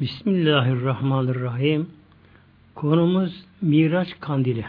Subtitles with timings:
[0.00, 1.90] Bismillahirrahmanirrahim.
[2.74, 4.64] Konumuz Miraç Kandili.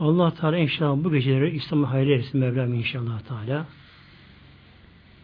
[0.00, 3.66] Allah Teala inşallah bu geceleri İslam'a hayırlı etsin Mevlam inşallah Teala.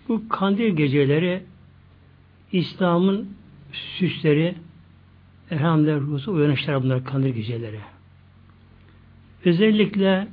[0.09, 1.43] Bu kandil geceleri
[2.53, 3.29] İslam'ın
[3.73, 4.55] süsleri
[5.51, 7.81] elhamdülillah ruhusu uyanışlar bunlar kandil geceleri.
[9.45, 10.29] Özellikle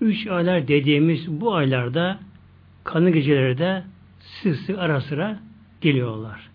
[0.00, 2.20] üç aylar dediğimiz bu aylarda
[2.84, 3.84] kandil geceleri de
[4.42, 5.40] sık sık ara sıra
[5.80, 6.53] geliyorlar.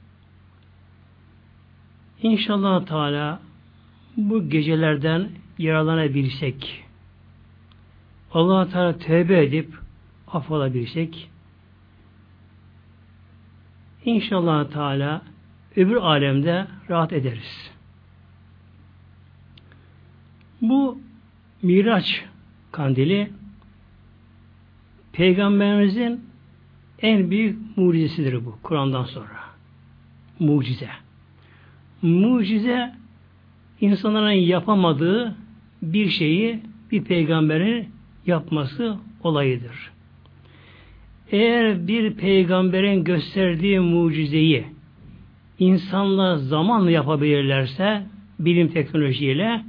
[2.23, 3.39] İnşallah Teala
[4.18, 6.83] bu gecelerden yararlanabilsek,
[8.33, 9.73] allah Teala tövbe edip
[10.28, 11.29] affolabilsek,
[14.05, 15.21] İnşallah Teala
[15.75, 17.71] öbür alemde rahat ederiz.
[20.61, 21.00] Bu
[21.61, 22.25] Miraç
[22.71, 23.31] kandili
[25.14, 26.29] Peygamberimizin
[27.01, 29.39] en büyük mucizesidir bu Kur'an'dan sonra.
[30.39, 30.89] Mucize.
[32.02, 32.94] Mucize
[33.82, 35.36] insanların yapamadığı
[35.82, 36.60] bir şeyi
[36.92, 37.90] bir peygamberin
[38.26, 39.92] yapması olayıdır.
[41.32, 44.66] Eğer bir peygamberin gösterdiği mucizeyi
[45.60, 48.04] insanla zamanla yapabilirlerse
[48.40, 49.64] bilim teknolojiyle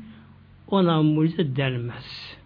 [0.69, 2.37] ona mucize denmez.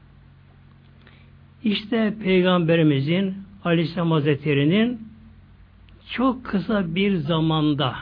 [1.64, 5.00] İşte Peygamberimizin Aleyhisselam Hazretleri'nin
[6.10, 7.94] çok kısa bir zamanda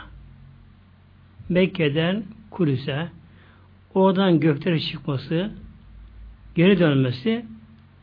[1.53, 3.08] Mekke'den Kudüs'e
[3.95, 5.50] oradan göklere çıkması
[6.55, 7.47] geri dönmesi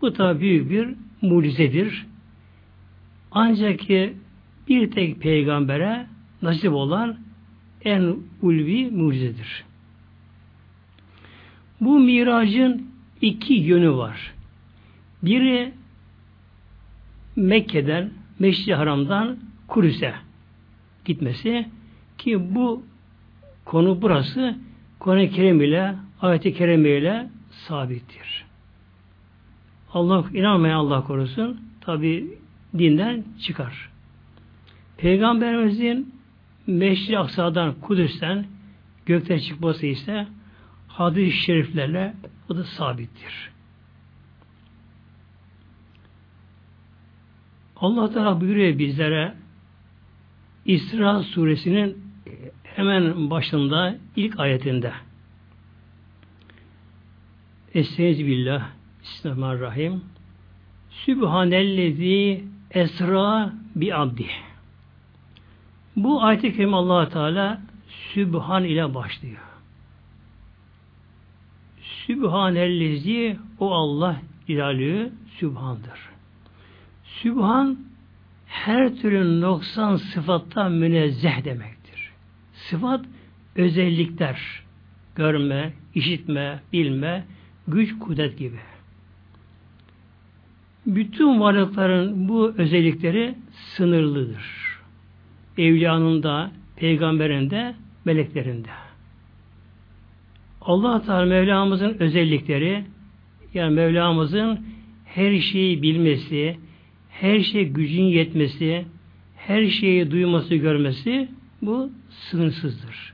[0.02, 0.90] bu tabi büyük bir
[1.22, 2.06] mucizedir.
[3.32, 4.14] Ancak ki
[4.68, 6.08] bir tek peygambere
[6.42, 7.18] nasip olan
[7.86, 9.66] en ulvi mucizedir.
[11.82, 12.88] Bu miracın
[13.22, 14.34] iki yönü var.
[15.24, 15.74] Biri
[17.36, 20.14] Mekke'den, Meşri Haram'dan Kudüs'e
[21.06, 21.66] gitmesi
[22.18, 22.89] ki bu
[23.70, 24.58] konu burası
[25.00, 28.46] Kur'an-ı Kerim ile ayet-i kerime ile sabittir.
[29.94, 32.38] Allah inanmayan Allah korusun tabi
[32.78, 33.90] dinden çıkar.
[34.98, 36.16] Peygamberimizin
[36.68, 38.46] Meşri Aksa'dan, Kudüs'ten
[39.06, 40.28] gökte çıkması ise
[40.88, 42.14] hadis-i şeriflerle
[42.50, 43.52] o da sabittir.
[47.76, 49.34] Allah Teala buyuruyor bizlere
[50.66, 52.10] İsra suresinin
[52.80, 54.92] hemen başında ilk ayetinde
[57.74, 58.70] Estaizu billah
[59.02, 60.02] Bismillahirrahmanirrahim
[60.90, 64.26] Sübhanellezi esra bi abdi
[65.96, 67.62] Bu ayet-i kerime allah Teala
[68.14, 69.42] Sübhan ile başlıyor.
[71.82, 74.16] Sübhanellezi o Allah
[74.48, 76.00] ilalü Sübhan'dır.
[77.04, 77.80] Sübhan
[78.46, 81.79] her türlü noksan sıfattan münezzeh demektir.
[82.70, 83.06] Sıfat
[83.56, 84.40] özellikler.
[85.16, 87.26] Görme, işitme, bilme,
[87.68, 88.60] güç, kudret gibi.
[90.86, 94.44] Bütün varlıkların bu özellikleri sınırlıdır.
[95.58, 97.76] Evliyanın da, peygamberin de,
[98.06, 98.70] meleklerin de.
[100.62, 102.84] Allah Teala Mevlamızın özellikleri
[103.54, 104.60] yani Mevlamızın
[105.06, 106.58] her şeyi bilmesi,
[107.10, 108.86] her şey gücün yetmesi,
[109.38, 111.30] her şeyi duyması, görmesi
[111.62, 113.14] bu sınırsızdır.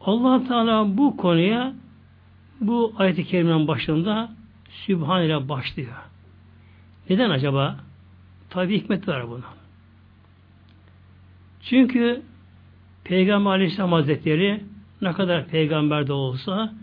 [0.00, 1.74] Allah Teala bu konuya
[2.60, 4.30] bu ayet-i kerimenin başında
[4.70, 5.92] Sübhan ile başlıyor.
[7.10, 7.76] Neden acaba?
[8.50, 9.44] Tabi hikmet var buna.
[11.62, 12.22] Çünkü
[13.04, 14.64] Peygamber Aleyhisselam Hazretleri
[15.02, 16.74] ne kadar peygamber de olsa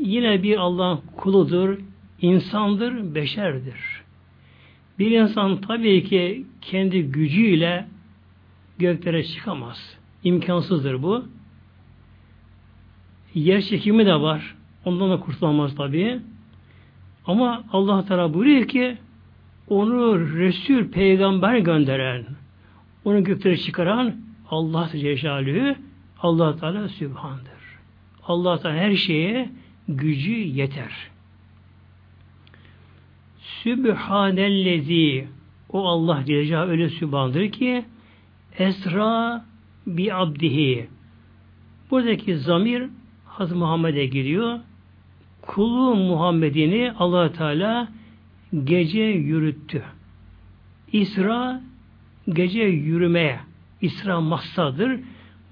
[0.00, 1.78] yine bir Allah'ın kuludur,
[2.20, 3.76] insandır, beşerdir.
[4.98, 7.86] Bir insan tabii ki kendi gücüyle
[8.78, 9.96] göklere çıkamaz.
[10.24, 11.24] İmkansızdır bu.
[13.34, 14.54] Yer çekimi de var.
[14.84, 16.20] Ondan da kurtulamaz tabii.
[17.26, 18.96] Ama Allah Teala buyuruyor ki
[19.68, 22.24] onu Resul peygamber gönderen,
[23.04, 24.16] onu göklere çıkaran
[24.50, 25.76] Allah Celle
[26.22, 27.80] Allah Teala Sübhan'dır.
[28.26, 29.50] Allah Teala her şeye
[29.88, 30.92] gücü yeter.
[33.62, 35.28] Sübhanellezi
[35.68, 37.84] o Allah Celle öyle sübhandır ki
[38.58, 39.44] Esra
[39.86, 40.88] bi abdihi
[41.90, 42.88] buradaki zamir
[43.26, 44.58] Hazreti Muhammed'e giriyor.
[45.42, 47.88] Kulu Muhammed'ini allah Teala
[48.64, 49.82] gece yürüttü.
[50.92, 51.62] İsra
[52.28, 53.40] gece yürümeye.
[53.80, 55.00] İsra mahsadır.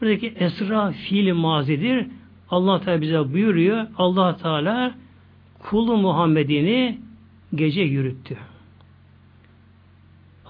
[0.00, 2.06] Buradaki esra fiil mazidir.
[2.50, 3.86] Allah Teala bize buyuruyor.
[3.98, 4.94] Allah Teala
[5.58, 6.98] kulu Muhammed'ini
[7.54, 8.38] gece yürüttü.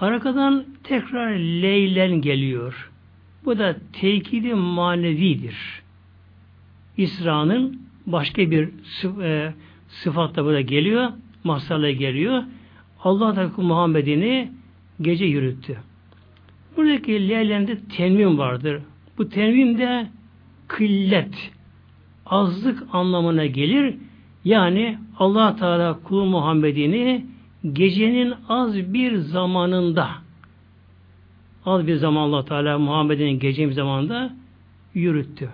[0.01, 2.91] Arkadan tekrar leylen geliyor.
[3.45, 5.83] Bu da tekidi manevidir.
[6.97, 8.69] İsra'nın başka bir
[9.23, 9.55] e,
[9.89, 11.11] sıfatla burada geliyor.
[11.45, 12.43] Masarla geliyor.
[13.05, 14.53] Allah da Muhammed'ini
[15.01, 15.79] gece yürüttü.
[16.77, 18.83] Buradaki leylende tenvim vardır.
[19.19, 20.07] Bu tenvim de
[20.69, 21.53] kıllet,
[22.27, 23.95] azlık anlamına gelir.
[24.45, 27.27] Yani allah Teala kulu Muhammed'ini
[27.73, 30.11] gecenin az bir zamanında
[31.67, 34.35] az bir zaman allah Teala Muhammed'in gecenin zamanında
[34.95, 35.51] yürüttü.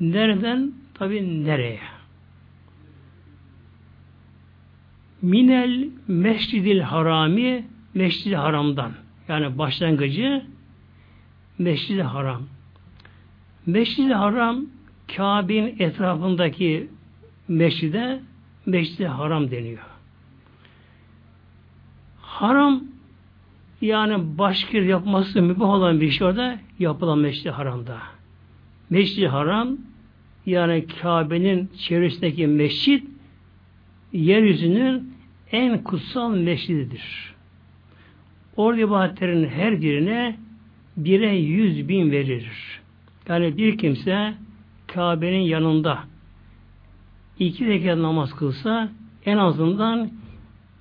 [0.00, 0.72] Nereden?
[0.94, 1.80] Tabi nereye?
[5.22, 7.64] Minel Mescidil Harami
[7.94, 8.92] Mescid-i Haram'dan.
[9.28, 10.44] Yani başlangıcı
[11.58, 12.42] Mescid-i Haram.
[13.66, 14.66] Mescid-i Haram
[15.16, 16.88] Kabe'nin etrafındaki
[17.48, 18.20] mescide
[18.66, 19.95] Mescid-i Haram deniyor.
[22.36, 22.84] Haram
[23.80, 27.98] yani başka yapması mübah olan bir şey orada yapılan Mescid-i Haram'da.
[28.90, 29.76] Mescid-i Haram
[30.46, 33.08] yani Kabe'nin çevresindeki mescit
[34.12, 35.12] yeryüzünün
[35.52, 37.34] en kutsal mescididir.
[38.56, 40.36] Orada ibadetlerin her birine
[40.96, 42.48] bire yüz bin verir.
[43.28, 44.34] Yani bir kimse
[44.86, 45.98] Kabe'nin yanında
[47.38, 48.88] iki rekat namaz kılsa
[49.26, 50.10] en azından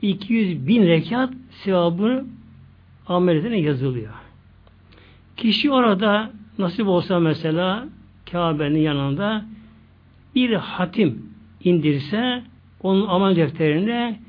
[0.01, 2.25] 200 bin rekat sevabı
[3.07, 4.13] ameliyatına yazılıyor.
[5.37, 7.85] Kişi orada nasip olsa mesela
[8.31, 9.45] Kabe'nin yanında
[10.35, 11.29] bir hatim
[11.63, 12.43] indirse
[12.81, 14.19] onun amel defterine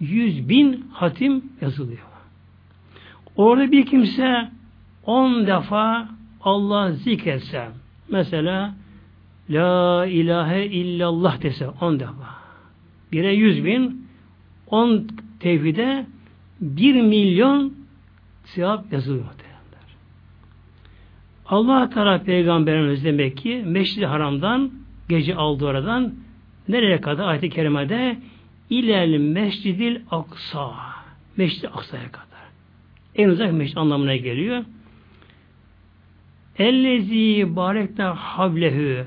[0.00, 1.98] yüz bin hatim yazılıyor.
[3.36, 4.50] Orada bir kimse
[5.04, 6.08] on defa
[6.40, 7.68] Allah zikretse
[8.08, 8.74] mesela
[9.50, 12.40] La ilahe illallah dese on defa.
[13.12, 14.06] Bire yüz bin
[14.66, 15.08] on
[15.40, 16.06] tevhide
[16.60, 17.74] bir milyon
[18.44, 19.24] sevap yazılıyor.
[21.50, 24.70] Allah Teala Peygamberimiz demek ki Meşri Haram'dan
[25.08, 26.14] gece aldı oradan
[26.68, 28.18] nereye kadar ayet-i kerimede
[28.70, 30.70] ilel mescidil aksa
[31.36, 32.26] Meşri Aksa'ya kadar.
[33.14, 34.64] En uzak meşrit anlamına geliyor.
[36.58, 39.06] Ellezi barekte havlehu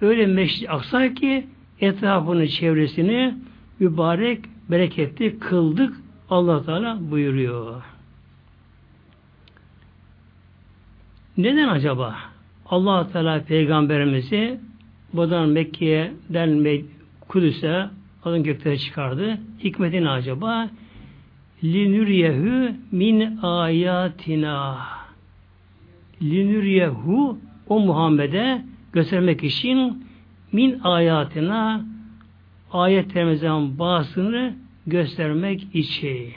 [0.00, 1.46] öyle meşri aksa ki
[1.80, 3.34] etrafını çevresini
[3.80, 5.94] mübarek bereketli kıldık
[6.30, 7.82] Allah Teala buyuruyor.
[11.36, 12.16] Neden acaba?
[12.66, 14.60] allah Teala peygamberimizi
[15.12, 16.82] buradan Mekke'den
[17.28, 17.88] Kudüs'e
[18.24, 19.38] alın göklere çıkardı.
[19.64, 20.70] Hikmeti ne acaba?
[21.64, 24.78] Linüryehu min ayatina.
[26.22, 27.38] Linüryehu
[27.68, 28.62] o Muhammed'e
[28.92, 30.06] göstermek için
[30.52, 31.84] min ayatina
[32.72, 34.54] ayetlerimizden bazısını
[34.86, 36.32] göstermek için.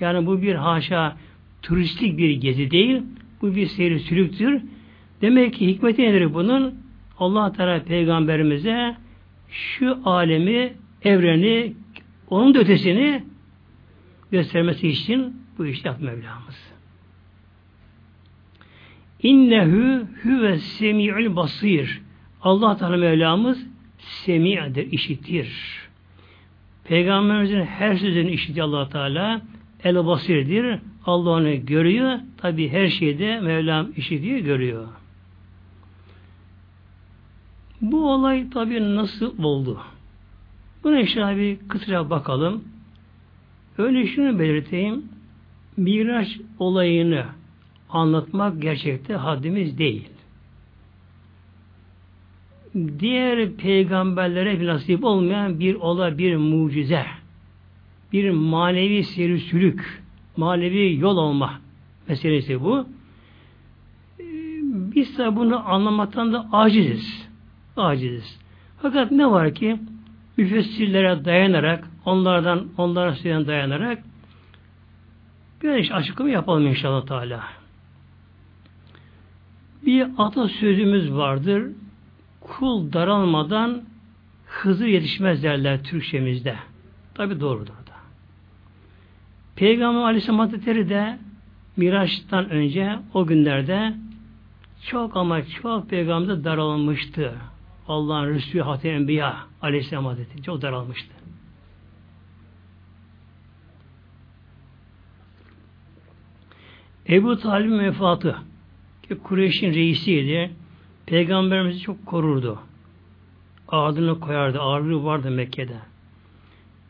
[0.00, 1.16] Yani bu bir haşa
[1.62, 3.02] turistik bir gezi değil.
[3.42, 4.62] Bu bir seyri sülüktür.
[5.22, 6.74] Demek ki hikmeti nedir bunun?
[7.18, 8.96] Allah Teala peygamberimize
[9.48, 10.72] şu alemi,
[11.02, 11.72] evreni,
[12.30, 13.24] onun da ötesini
[14.30, 16.72] göstermesi için bu işi yaptı Mevlamız.
[19.22, 22.02] İnnehu huve semi'ül basir.
[22.42, 23.66] Allah Teala Mevlamız
[23.98, 25.85] semi'dir, işitir.
[26.88, 29.40] Peygamberimizin her sözünü işitiyor allah Teala.
[29.84, 30.80] El basirdir.
[31.06, 32.18] Allah onu görüyor.
[32.36, 34.88] Tabi her şeyde Mevlam işitiyor, görüyor.
[37.80, 39.80] Bu olay tabi nasıl oldu?
[40.84, 42.64] Buna işte bir kısaca bakalım.
[43.78, 45.04] Öyle şunu belirteyim.
[45.76, 47.24] Miraç olayını
[47.90, 50.08] anlatmak gerçekte haddimiz değil.
[52.98, 57.06] Diğer peygamberlere nasip olmayan bir olay, bir mucize,
[58.12, 59.76] bir manevi seri
[60.36, 61.60] manevi yol olma
[62.08, 62.86] meselesi bu.
[64.94, 67.28] Biz de bunu anlamaktan da aciziz.
[67.76, 68.38] Aciziz.
[68.82, 69.78] Fakat ne var ki
[70.36, 74.02] müfessirlere dayanarak, onlardan, onlara söyleyen dayanarak
[75.62, 77.44] bir açıklama yapalım inşallah Teala.
[79.86, 81.72] Bir atasözümüz vardır.
[82.46, 83.82] Kul daralmadan
[84.46, 86.56] hızı yetişmez derler Türkçemizde.
[87.14, 87.96] Tabi doğrudur da.
[89.56, 91.18] Peygamber Aleyhisselam Hazretleri de
[91.76, 93.94] Miraç'tan önce o günlerde
[94.86, 97.34] çok ama çok peygamber daralmıştı.
[97.88, 101.12] Allah'ın Resulü Hatem Enbiya Aleyhisselam Hazretleri çok daralmıştı.
[107.08, 108.36] Ebu Talib'in vefatı
[109.02, 110.50] ki Kureyş'in reisiydi.
[111.06, 112.58] Peygamberimizi çok korurdu.
[113.68, 114.60] Ağırlığını koyardı.
[114.60, 115.76] Ağırlığı vardı Mekke'de.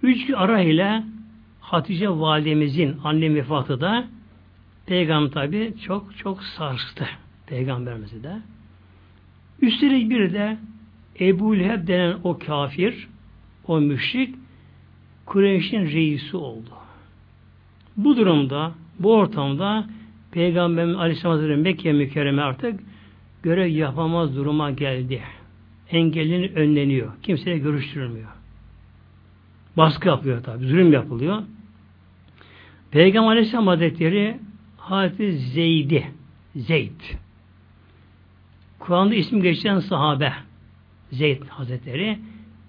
[0.03, 1.03] Üç ara ile
[1.61, 4.05] Hatice validemizin anne vefatı da
[4.87, 7.07] Peygamber tabi çok çok sarstı.
[7.47, 8.37] Peygamberimizi de.
[9.63, 10.57] Üstelik bir de
[11.21, 13.09] Ebu Leheb denen o kafir,
[13.67, 14.35] o müşrik
[15.27, 16.71] Kureyş'in reisi oldu.
[17.97, 19.87] Bu durumda, bu ortamda
[20.31, 22.81] Peygamberimiz Aleyhisselam Hazretleri Mekke mükerreme artık
[23.47, 25.23] görev yapamaz duruma geldi.
[25.91, 27.13] Engelin önleniyor.
[27.23, 28.29] Kimseyle görüştürülmüyor.
[29.77, 30.67] Baskı yapıyor tabi.
[30.67, 31.43] Zulüm yapılıyor.
[32.91, 34.39] Peygamber Aleyhisselam Hazretleri
[34.77, 36.07] Hazreti Zeyd'i
[36.57, 37.01] Zeyd
[38.79, 40.33] Kur'an'da isim geçen sahabe
[41.11, 42.19] Zeyd Hazretleri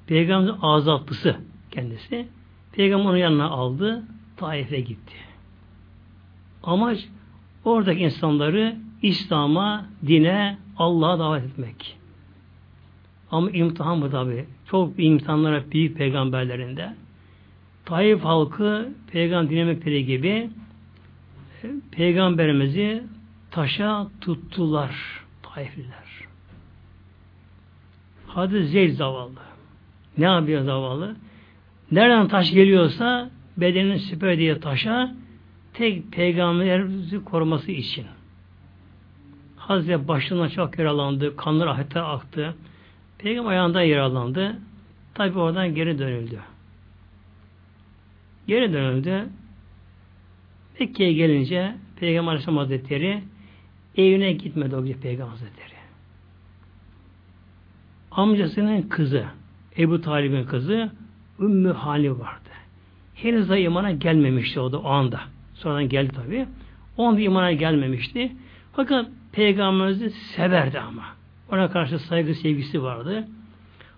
[0.08, 1.38] Peygamberin azatlısı
[1.72, 2.28] kendisi.
[2.72, 4.04] Peygamber onun yanına aldı.
[4.38, 5.16] Taif'e gitti.
[6.64, 7.08] Amaç
[7.66, 11.98] oradaki insanları İslam'a, dine, Allah'a davet etmek.
[13.32, 14.46] Ama imtihan bu tabi.
[14.70, 16.94] Çok imtihanlara büyük peygamberlerinde.
[17.86, 20.50] Taif halkı peygamber dinlemekleri gibi
[21.64, 23.04] e, peygamberimizi
[23.52, 26.08] taşa tuttular Taifliler.
[28.28, 29.40] Hadi Zeyd zavallı.
[30.18, 31.16] Ne yapıyor zavallı?
[31.92, 35.16] Nereden taş geliyorsa bedenin süper diye taşa
[35.74, 38.06] tek peygamberimizi koruması için.
[39.68, 41.36] Hazreti başına çok yaralandı.
[41.36, 42.56] Kanlar ahete aktı.
[43.18, 44.56] Peygamber ayağında yaralandı.
[45.14, 46.40] Tabi oradan geri dönüldü.
[48.48, 49.30] Geri dönüldü.
[50.80, 53.24] Mekke'ye gelince Peygamber Aleyhisselam Hazretleri
[53.98, 55.78] evine gitmedi o Peygamber Hazretleri.
[58.12, 59.26] Amcasının kızı,
[59.78, 60.92] Ebu Talib'in kızı
[61.40, 62.50] Ümmü Hali vardı.
[63.16, 65.22] Henüz da imana gelmemişti o da o anda.
[65.54, 66.46] Sonradan geldi tabi.
[66.98, 68.32] O anda imana gelmemişti.
[68.74, 71.04] Fakat Peygamberimizi severdi ama.
[71.52, 73.28] Ona karşı saygı sevgisi vardı.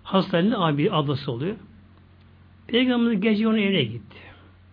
[0.02, 1.56] Hastanede abi ablası oluyor.
[2.66, 4.16] Peygamberimiz gece onun evine gitti.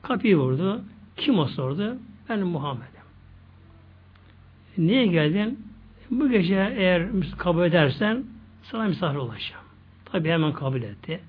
[0.02, 0.82] Kapıyı vurdu.
[1.18, 1.98] Kim o sordu?
[2.30, 2.98] Ben Muhammed'im.
[4.78, 5.60] Niye geldin?
[6.12, 8.24] Bu gece eğer kabul edersen
[8.64, 9.64] sana misafir olacağım.
[10.06, 11.20] Tabi hemen kabul etti.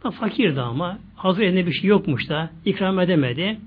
[0.00, 3.58] O da fakirdi ama hazır elinde bir şey yokmuş da ikram edemedi.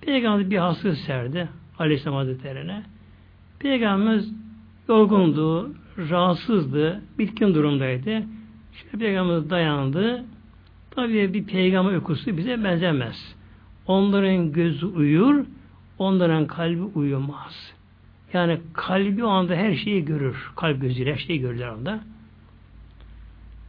[0.00, 2.82] Peygamber bir hasta serdi Aleyhisselam Hazretleri'ne.
[3.58, 4.32] Peygamberimiz
[4.88, 8.22] yorgundu, rahatsızdı, bitkin durumdaydı.
[8.72, 10.24] Şöyle Peygamberimiz dayandı.
[10.90, 13.36] Tabii bir peygamber uykusu bize benzemez.
[13.86, 15.44] Onların gözü uyur,
[15.98, 17.74] onların kalbi uyumaz.
[18.32, 20.50] Yani kalbi o anda her şeyi görür.
[20.56, 22.00] Kalp gözüyle her şeyi görürler anda.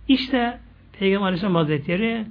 [0.07, 0.59] İşte
[0.99, 2.25] Peygamber Aleyhisselam Hazretleri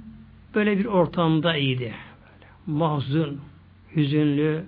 [0.55, 1.93] böyle bir ortamda iyiydi.
[2.23, 3.39] Böyle mahzun,
[3.95, 4.65] hüzünlü,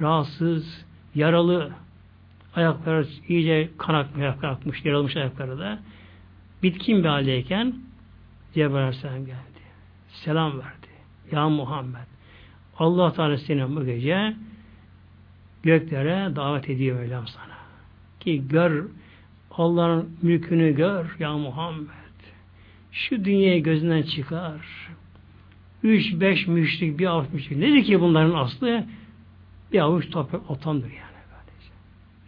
[0.00, 0.84] rahatsız,
[1.14, 1.72] yaralı,
[2.54, 5.78] ayakları iyice kan akmış, yaralmış ayakları da.
[6.62, 7.74] Bitkin bir haldeyken
[8.54, 9.62] Cebrail Aleyhisselam geldi.
[10.08, 10.92] Selam verdi.
[11.32, 12.12] Ya Muhammed
[12.78, 14.34] Allah Teala seni bu gece
[15.62, 17.58] göklere davet ediyor Mevlam sana.
[18.20, 18.86] Ki gör
[19.50, 21.88] Allah'ın mülkünü gör ya Muhammed.
[22.92, 24.60] Şu dünyayı gözünden çıkar.
[25.82, 27.58] Üç, beş müşrik, bir avuç müşrik.
[27.58, 28.84] Nedir ki bunların aslı?
[29.72, 31.01] Bir avuç toprak otandır yani.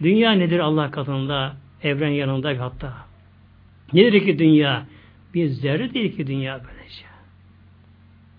[0.02, 2.94] Dünya nedir Allah katında, evren yanında hatta?
[3.92, 4.86] Nedir ki dünya?
[5.34, 7.04] Bir zerre değil ki dünya böylece.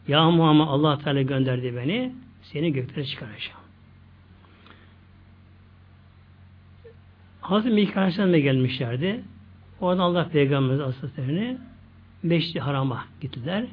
[0.07, 3.59] Ya Muhammed Allah Teala gönderdi beni, seni göklere çıkaracağım.
[7.41, 9.23] Hazreti Mikail da gelmişlerdi.
[9.81, 11.57] Oradan Allah Peygamberimiz Aleyhisselam'ı
[12.23, 13.65] Beşli Haram'a gittiler.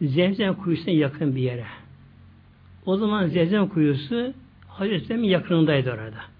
[0.00, 1.66] Zemzem kuyusuna yakın bir yere.
[2.86, 4.34] O zaman Zemzem kuyusu
[4.68, 6.35] Hazreti yakınındaydı orada.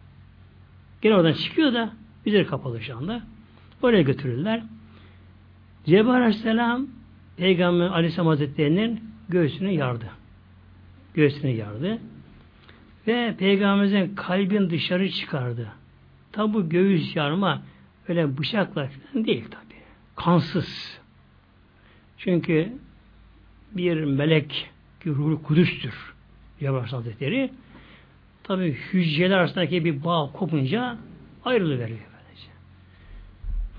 [1.03, 1.93] Gene oradan çıkıyor da
[2.26, 3.23] üzeri kapalı şu anda.
[3.83, 4.62] Oraya götürürler.
[5.85, 6.87] Cebrail Aleyhisselam
[7.37, 10.11] Peygamber Aleyhisselam Hazretleri'nin göğsünü yardı.
[11.15, 11.99] Göğsünü yardı.
[13.07, 15.69] Ve Peygamberimizin kalbin dışarı çıkardı.
[16.33, 17.62] Tabi bu göğüs yarma
[18.09, 19.75] öyle bıçakla falan değil tabi.
[20.17, 21.00] Kansız.
[22.19, 22.73] Çünkü
[23.73, 26.15] bir melek ki ruhu kudüstür.
[26.61, 27.50] Cebrail Hazretleri.
[28.47, 30.97] Tabi hücreler arasındaki bir bağ kopunca
[31.45, 31.99] ayrılıveriyor.
[31.99, 32.49] Böylece.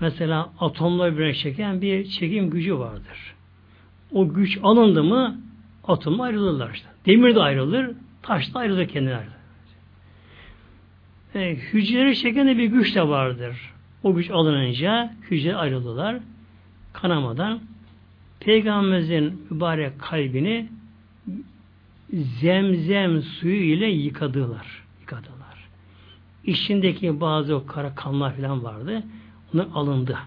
[0.00, 3.34] Mesela atomlar birbirine çeken bir çekim gücü vardır.
[4.12, 5.40] O güç alındı mı
[5.84, 6.88] atom ayrılırlar işte.
[7.06, 7.90] Demir de ayrılır,
[8.22, 9.20] taş da ayrılır kendileri.
[11.34, 13.74] E, hücreleri çeken de bir güç de vardır.
[14.02, 16.16] O güç alınınca hücre ayrılırlar.
[16.92, 17.60] Kanamadan
[18.40, 20.68] Peygamberimizin mübarek kalbini
[22.12, 24.84] zemzem suyu ile yıkadılar.
[25.00, 25.68] Yıkadılar.
[26.44, 29.02] İçindeki bazı o kara kanlar falan vardı.
[29.54, 30.18] Onlar alındı.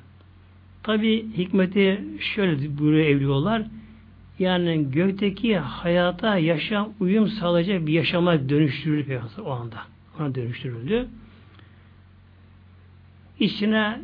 [0.83, 3.63] Tabi hikmeti şöyle buyuruyor evliyorlar.
[4.39, 9.77] Yani gökteki hayata yaşam uyum sağlayacak bir yaşama dönüştürüldü o anda.
[10.19, 11.07] Ona dönüştürüldü.
[13.39, 14.01] içine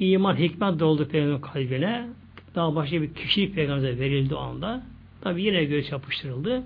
[0.00, 2.08] iman, hikmet doldu peygamber kalbine.
[2.54, 4.82] Daha başka bir kişilik peygamberimize verildi o anda.
[5.20, 6.62] Tabi yine göğüs yapıştırıldı.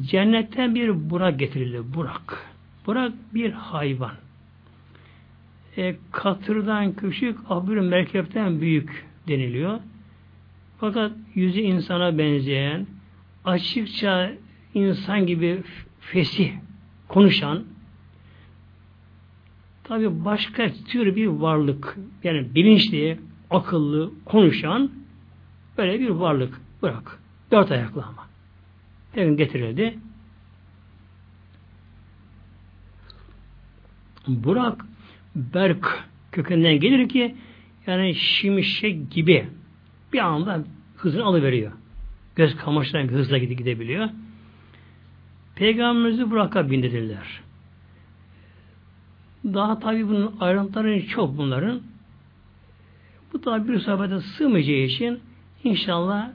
[0.00, 1.94] Cennetten bir burak getirildi.
[1.94, 2.46] Burak.
[2.86, 4.12] Burak bir hayvan.
[5.76, 9.80] E, katırdan küçük, abür merkepten büyük deniliyor.
[10.78, 12.86] Fakat yüzü insana benzeyen,
[13.44, 14.32] açıkça
[14.74, 15.62] insan gibi
[16.00, 16.52] fesih
[17.08, 17.64] konuşan,
[19.84, 23.18] tabi başka tür bir varlık, yani bilinçli,
[23.50, 24.90] akıllı, konuşan
[25.78, 27.18] böyle bir varlık bırak.
[27.50, 28.23] Dört ayaklı ama.
[29.14, 29.98] Peygamber getirildi.
[34.28, 34.84] Burak
[35.36, 37.34] berk kökeninden gelir ki
[37.86, 39.48] yani şimşek gibi
[40.12, 40.64] bir anda
[40.96, 41.72] hızını alıveriyor.
[42.36, 44.08] Göz kamaştıran hızla gide gidebiliyor.
[45.54, 47.40] Peygamberimizi Burak'a bindirdiler.
[49.44, 51.82] Daha tabi bunun ayrıntıları çok bunların.
[53.32, 55.20] Bu da bir sohbete sığmayacağı için
[55.64, 56.30] inşallah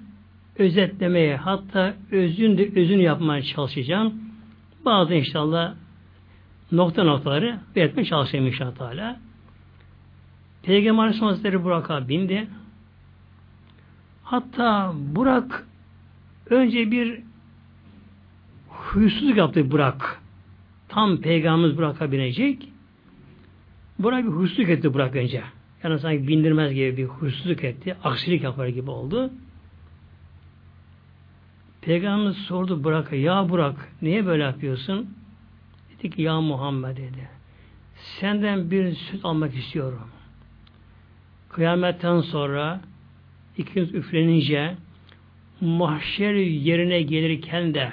[0.59, 4.13] özetlemeye hatta özün de özünü yapmaya çalışacağım.
[4.85, 5.75] Bazı inşallah
[6.71, 9.19] nokta noktaları belirtmeye çalışayım inşallah Teala.
[10.63, 12.47] Peygamber Aleyhisselam Hazretleri Burak'a bindi.
[14.23, 15.67] Hatta Burak
[16.49, 17.21] önce bir
[18.67, 20.21] huysuzluk yaptı Burak.
[20.87, 22.69] Tam Peygamberimiz Burak'a binecek.
[23.99, 25.43] Burak bir huysuzluk etti Burak önce.
[25.83, 27.95] Yani sanki bindirmez gibi bir huysuzluk etti.
[28.03, 29.31] Aksilik yapar gibi oldu.
[31.81, 35.09] Peygamberimiz sordu Burak'a, ya Burak niye böyle yapıyorsun?
[35.89, 37.29] Dedi ki ya Muhammed dedi.
[37.95, 40.09] Senden bir süt almak istiyorum.
[41.49, 42.81] Kıyametten sonra
[43.57, 44.75] ikimiz üflenince
[45.61, 47.91] mahşer yerine gelirken de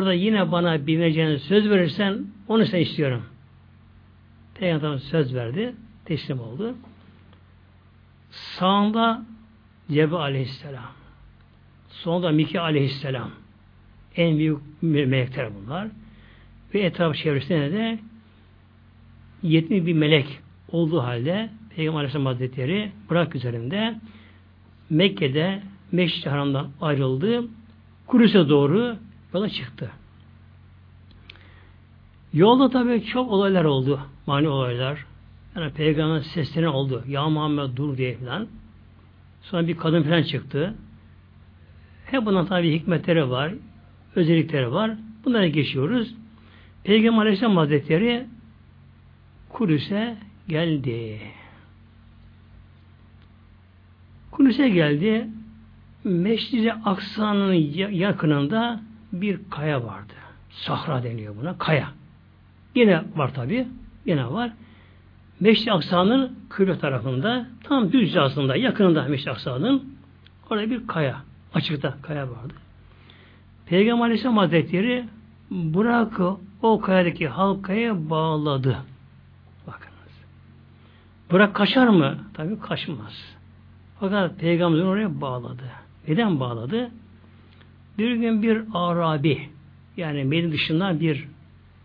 [0.00, 3.22] orada yine bana bineceğini söz verirsen onu sen istiyorum.
[4.54, 5.74] Peygamber söz verdi.
[6.04, 6.74] Teslim oldu.
[8.30, 9.22] Sağında
[9.90, 10.98] Cebrail aleyhisselam.
[12.02, 13.30] Sonunda Miki aleyhisselam.
[14.16, 15.88] En büyük melekler bunlar.
[16.74, 17.98] Ve etraf çevresinde de
[19.42, 20.40] 70 bir melek
[20.72, 23.96] olduğu halde Peygamber Aleyhisselam Hazretleri bırak üzerinde
[24.90, 27.44] Mekke'de Meşri Haram'dan ayrıldı.
[28.06, 28.96] Kudüs'e doğru
[29.34, 29.90] yola çıktı.
[32.32, 34.00] Yolda tabi çok olaylar oldu.
[34.26, 35.04] Mani olaylar.
[35.56, 37.04] Yani peygamber sesleri oldu.
[37.08, 38.48] Ya Muhammed dur diye falan.
[39.42, 40.74] Sonra bir kadın falan çıktı.
[42.10, 43.52] Hep bundan tabi hikmetleri var.
[44.16, 44.90] Özellikleri var.
[45.24, 46.14] Bunlara geçiyoruz.
[46.84, 48.26] Peygamber Aleyhisselam Hazretleri
[49.48, 50.16] Kudüs'e
[50.48, 51.20] geldi.
[54.30, 55.28] Kudüs'e geldi.
[56.04, 57.52] Meşrid-i Aksa'nın
[57.90, 58.80] yakınında
[59.12, 60.12] bir kaya vardı.
[60.50, 61.58] Sahra deniyor buna.
[61.58, 61.90] Kaya.
[62.74, 63.68] Yine var tabi.
[64.06, 64.52] Yine var.
[65.40, 69.98] Meşri Aksa'nın kıble tarafında tam düz aslında yakınında Meşri Aksa'nın
[70.50, 71.27] orada bir kaya.
[71.54, 72.54] Açıkta kaya vardı.
[73.66, 75.04] Peygamber Aleyhisselam Hazretleri
[75.50, 78.78] Burak'ı o kayadaki halkaya bağladı.
[79.66, 80.24] Bakınız.
[81.30, 82.18] Burak kaçar mı?
[82.34, 83.36] Tabi kaçmaz.
[84.00, 85.62] Fakat Peygamber oraya bağladı.
[86.08, 86.90] Neden bağladı?
[87.98, 89.48] Bir gün bir Arabi
[89.96, 91.28] yani Medine dışından bir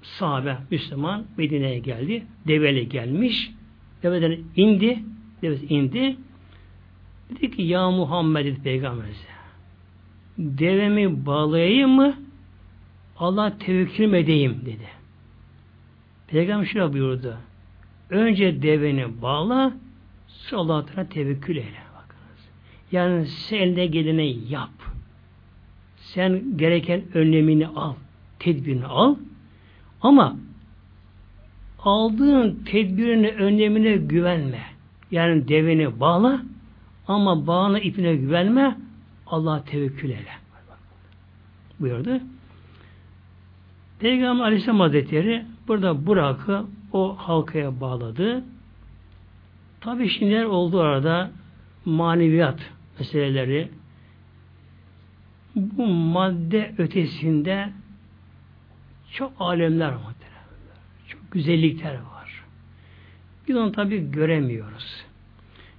[0.02, 2.24] sahabe Müslüman Medine'ye geldi.
[2.48, 3.52] Develi gelmiş.
[4.04, 5.00] Deveden indi.
[5.42, 6.18] Devesi indi.
[7.30, 9.33] Dedi ki ya Muhammed dedi Peygamberimize
[10.38, 12.16] devemi bağlayayım mı
[13.18, 14.88] Allah tevekkül edeyim dedi.
[16.28, 17.38] Peygamber şöyle buyurdu.
[18.10, 19.74] Önce deveni bağla
[20.28, 21.84] sonra Allah'a tevekkül eyle.
[21.96, 22.50] Bakınız.
[22.92, 24.70] Yani sen geleni yap.
[25.98, 27.94] Sen gereken önlemini al.
[28.40, 29.16] Tedbirini al.
[30.02, 30.36] Ama
[31.80, 34.62] aldığın tedbirine, önlemine güvenme.
[35.12, 36.44] Yani deveni bağla
[37.08, 38.78] ama bağına ipine güvenme.
[39.34, 40.32] Allah tevekkül eyle.
[41.80, 42.20] Buyurdu.
[44.00, 48.44] Peygamber Aleyhisselam Hazretleri burada Burak'ı o halkaya bağladı.
[49.82, 51.32] Tabi şimdiler oldu arada
[51.86, 52.60] maneviyat
[53.00, 53.70] meseleleri
[55.56, 57.70] bu madde ötesinde
[59.14, 60.14] çok alemler var.
[61.08, 62.44] Çok güzellikler var.
[63.48, 65.06] Biz onu tabi göremiyoruz.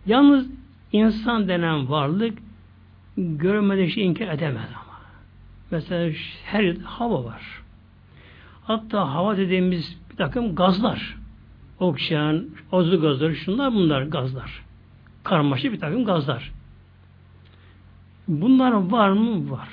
[0.06, 0.46] Yalnız
[0.92, 2.38] insan denen varlık
[3.16, 4.98] görmediği şey inkar edemez ama.
[5.70, 7.62] Mesela her hava var.
[8.62, 11.16] Hatta hava dediğimiz bir takım gazlar.
[11.78, 14.64] Okşayan, ozu gazları, şunlar bunlar gazlar.
[15.24, 16.52] Karmaşık bir takım gazlar.
[18.28, 19.50] Bunlar var mı?
[19.50, 19.68] Var.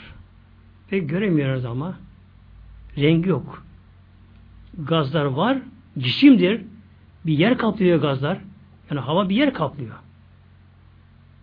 [0.91, 1.97] Ve göremiyoruz ama
[2.97, 3.65] rengi yok.
[4.77, 5.57] Gazlar var,
[5.97, 6.61] cisimdir.
[7.25, 8.37] Bir yer kaplıyor gazlar.
[8.89, 9.95] Yani hava bir yer kaplıyor.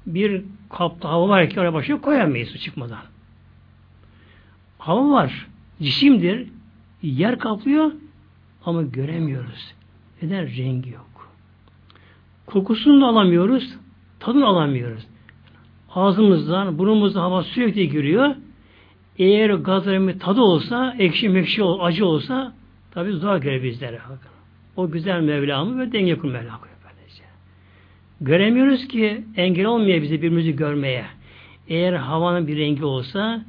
[0.07, 2.99] Bir kapta hava var ki oraya başlıyor koyamayız su çıkmadan.
[4.79, 5.47] Hava var.
[5.83, 6.49] Cisimdir.
[7.03, 7.93] Yer kaplıyor
[8.65, 9.75] ama göremiyoruz.
[10.23, 10.57] Neden?
[10.57, 11.31] Rengi yok.
[12.47, 13.75] Kokusunu da alamıyoruz.
[14.21, 15.07] Tadını alamıyoruz.
[15.95, 18.35] Ağzımızdan, burnumuzdan hava sürekli giriyor.
[19.19, 22.53] Eğer gazların tadı olsa, ekşi mekşi acı olsa
[22.91, 24.01] tabi zor gelir bizlere.
[24.77, 26.78] O güzel Mevlamı ve denge kur Mevla koyuyor böylece.
[28.21, 31.05] Göremiyoruz ki engel olmuyor bize birbirimizi görmeye.
[31.69, 33.45] Eğer havanın bir rengi olsa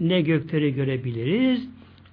[0.00, 1.68] ne gökleri görebiliriz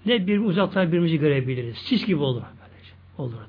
[0.06, 1.78] ne bir uzaktan birbirimizi görebiliriz.
[1.78, 2.42] Sis gibi olur.
[2.42, 2.92] Böylece.
[3.18, 3.48] Olur.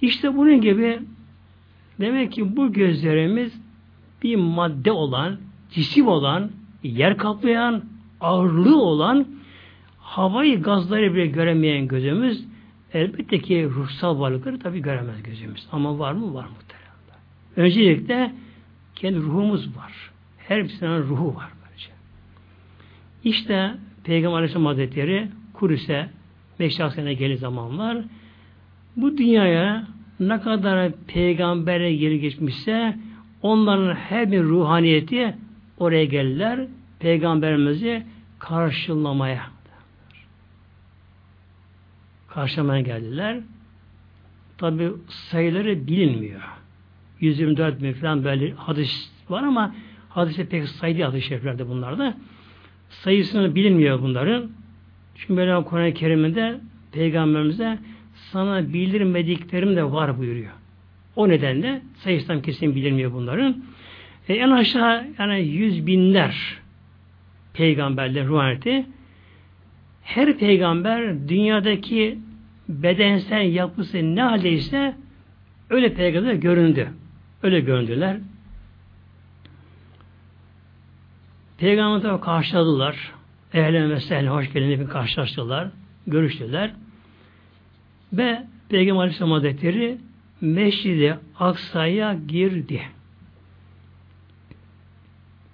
[0.00, 0.98] İşte bunun gibi
[2.00, 3.60] demek ki bu gözlerimiz
[4.22, 5.36] bir madde olan,
[5.70, 6.50] cisim olan,
[6.82, 7.84] yer kaplayan,
[8.20, 9.26] ağırlığı olan
[9.98, 12.44] havayı gazları bile göremeyen gözümüz
[12.94, 15.66] elbette ki ruhsal varlıkları tabi göremez gözümüz.
[15.72, 16.34] Ama var mı?
[16.34, 16.88] Var muhtemelen.
[17.56, 18.32] Öncelikle
[18.94, 19.92] kendi ruhumuz var.
[20.38, 21.48] Her birisinin ruhu var.
[21.64, 21.90] Böylece.
[23.24, 23.74] İşte
[24.04, 26.08] Peygamber Aleyhisselam Hazretleri Kudüs'e
[26.58, 27.98] Meşrası'na geldiği zamanlar
[28.96, 29.86] bu dünyaya
[30.20, 32.96] ne kadar peygambere geri geçmişse
[33.42, 35.34] onların her bir ruhaniyeti
[35.78, 36.66] oraya geldiler.
[36.98, 38.02] Peygamberimizi
[38.38, 39.57] karşılamaya.
[42.28, 43.40] Karşılamaya geldiler.
[44.58, 46.40] Tabi sayıları bilinmiyor.
[47.20, 49.74] 124 bin falan böyle hadis var ama
[50.08, 52.16] hadise pek sayılı hadis-i şeriflerde bunlarda.
[52.90, 54.50] Sayısını bilinmiyor bunların.
[55.14, 56.60] Çünkü böyle Kur'an-ı Kerim'de
[56.92, 57.78] Peygamberimize
[58.32, 60.52] sana bildirmediklerim de var buyuruyor.
[61.16, 63.64] O nedenle sayısından kesin bilinmiyor bunların.
[64.28, 66.58] E, en aşağı yani yüz binler
[67.54, 68.86] peygamberler ruhaniyeti
[70.08, 72.18] her peygamber dünyadaki
[72.68, 74.94] bedensel yapısı ne haldeyse
[75.70, 76.88] öyle peygamber göründü.
[77.42, 78.16] Öyle göründüler.
[81.58, 83.12] Peygamber'e karşıladılar.
[83.54, 85.68] Ehlen ve sehlen hoş geldin karşılaştılar.
[86.06, 86.74] Görüştüler.
[88.12, 89.98] Ve Peygamber Aleyhisselam Hazretleri
[90.40, 92.82] Meşridi Aksa'ya girdi.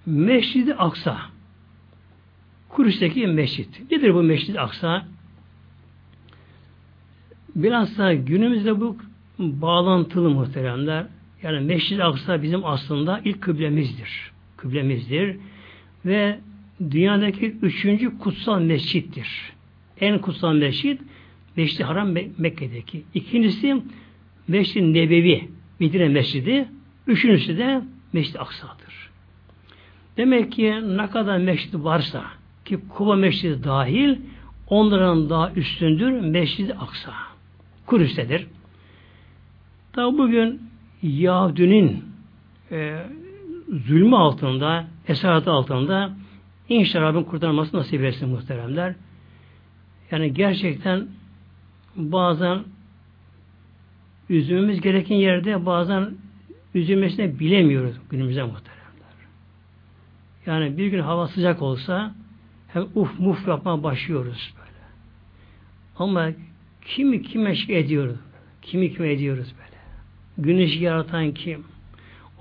[0.06, 1.33] Meşridi Aksa
[2.74, 3.90] Kudüs'teki meşrit.
[3.90, 5.06] Nedir bu Meşridi Aksa?
[7.56, 8.96] Biraz da günümüzde bu
[9.38, 11.06] bağlantılı muhteremler.
[11.42, 14.32] Yani Meşridi Aksa bizim aslında ilk kıblemizdir.
[14.56, 15.36] Kıblemizdir.
[16.06, 16.38] Ve
[16.90, 19.52] dünyadaki üçüncü kutsal mescittir.
[20.00, 21.00] En kutsal mescit
[21.56, 22.08] Meşri Haram
[22.38, 23.04] Mekke'deki.
[23.14, 23.82] İkincisi
[24.48, 25.48] Meşri Nebevi
[25.80, 26.68] Medine Mescidi.
[27.06, 27.82] Üçüncüsü de
[28.12, 29.10] Meşri Aksa'dır.
[30.16, 32.24] Demek ki ne kadar meşrit varsa
[32.64, 34.18] ki Kuba Meşridi dahil
[34.66, 37.12] onların daha üstündür Meşridi Aksa.
[37.86, 38.46] Kudüs'tedir.
[39.92, 40.62] Tabi bugün
[41.02, 42.04] Yahudinin
[42.70, 43.06] e,
[43.86, 46.10] zulmü altında, esaretı altında
[46.68, 48.94] inşallah Rabbim kurtarması nasip etsin muhteremler.
[50.10, 51.08] Yani gerçekten
[51.96, 52.64] bazen
[54.28, 56.10] üzülmemiz gereken yerde bazen
[56.74, 58.84] üzülmesini bilemiyoruz günümüzde muhteremler.
[60.46, 62.14] Yani bir gün hava sıcak olsa
[62.74, 64.84] hem uf muf yapmaya başlıyoruz böyle.
[65.96, 66.32] Ama
[66.86, 68.16] kimi kime şey ediyoruz?
[68.62, 69.80] Kimi kime ediyoruz böyle?
[70.38, 71.64] Güneşi yaratan kim?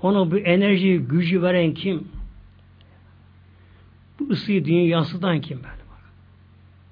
[0.02, 2.08] Ona bu enerji, gücü veren kim?
[4.18, 5.84] Bu ısıyı dünya yansıtan kim böyle?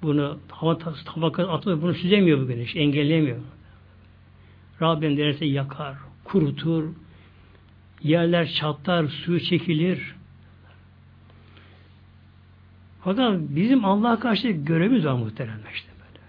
[0.02, 0.78] Bunu hava
[1.14, 3.38] tabakası atıyor, bunu süzemiyor bu güneş, engelleyemiyor.
[4.82, 6.84] Rabbim derse yakar, kurutur,
[8.02, 10.14] yerler çatlar, suyu çekilir.
[13.04, 16.24] Fakat bizim Allah'a karşı görevimiz var muhteremler işte böyle.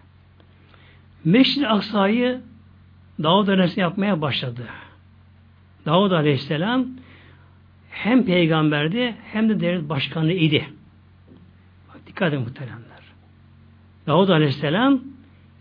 [1.37, 2.41] Meşrid-i Aksa'yı
[3.23, 4.67] Davud Aleyhisselam yapmaya başladı.
[5.85, 6.87] Davud Aleyhisselam
[7.89, 10.65] hem peygamberdi hem de devlet başkanı idi.
[11.89, 13.03] Bak, dikkat edin muhteremler.
[14.07, 15.01] Davud Aleyhisselam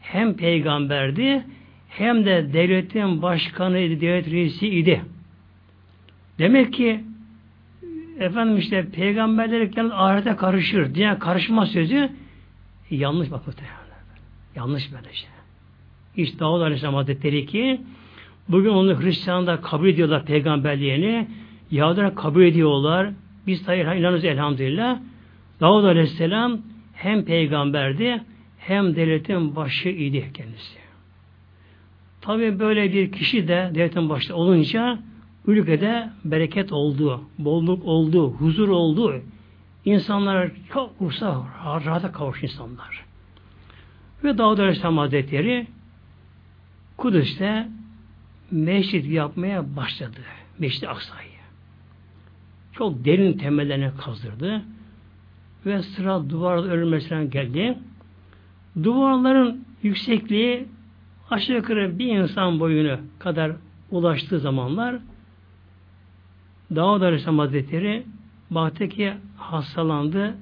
[0.01, 1.44] hem peygamberdi
[1.88, 5.05] hem de devletin başkanıydı, devlet reisi idi.
[6.38, 7.05] Demek ki
[8.22, 10.94] efendim işte peygamberler yalnız ahirete karışır.
[10.94, 12.11] Diye karışma sözü
[12.90, 13.42] yanlış bak
[14.56, 15.28] Yanlış böyle şey.
[16.16, 17.80] İşte Davud Aleyhisselam Hazretleri ki
[18.48, 21.28] bugün onu Hristiyanlar kabul ediyorlar peygamberliğini.
[21.70, 23.11] Yahudiler kabul ediyorlar.
[23.46, 24.98] Biz hayır inanırız elhamdülillah.
[25.61, 26.61] Davud Aleyhisselam
[26.94, 28.22] hem peygamberdi
[28.58, 30.78] hem devletin başı idi kendisi.
[32.20, 34.98] Tabi böyle bir kişi de devletin başta olunca
[35.46, 39.20] ülkede bereket oldu, bolluk oldu, huzur oldu.
[39.85, 43.05] İnsanlar çok ruhsa rahata kavuş insanlar.
[44.24, 45.66] Ve Davud Aleyhisselam Hazretleri
[46.96, 47.68] Kudüs'te
[48.50, 50.20] mescit yapmaya başladı.
[50.59, 51.28] Meşri Aksa'yı.
[52.72, 54.62] Çok derin temellerine kazdırdı.
[55.66, 57.78] Ve sıra duvarda örülmesine geldi.
[58.83, 60.66] Duvarların yüksekliği
[61.31, 63.52] aşağı yukarı bir insan boyunu kadar
[63.90, 64.98] ulaştığı zamanlar
[66.76, 68.06] Davud Aleyhisselam Hazretleri
[68.50, 70.35] baktı ki hastalandı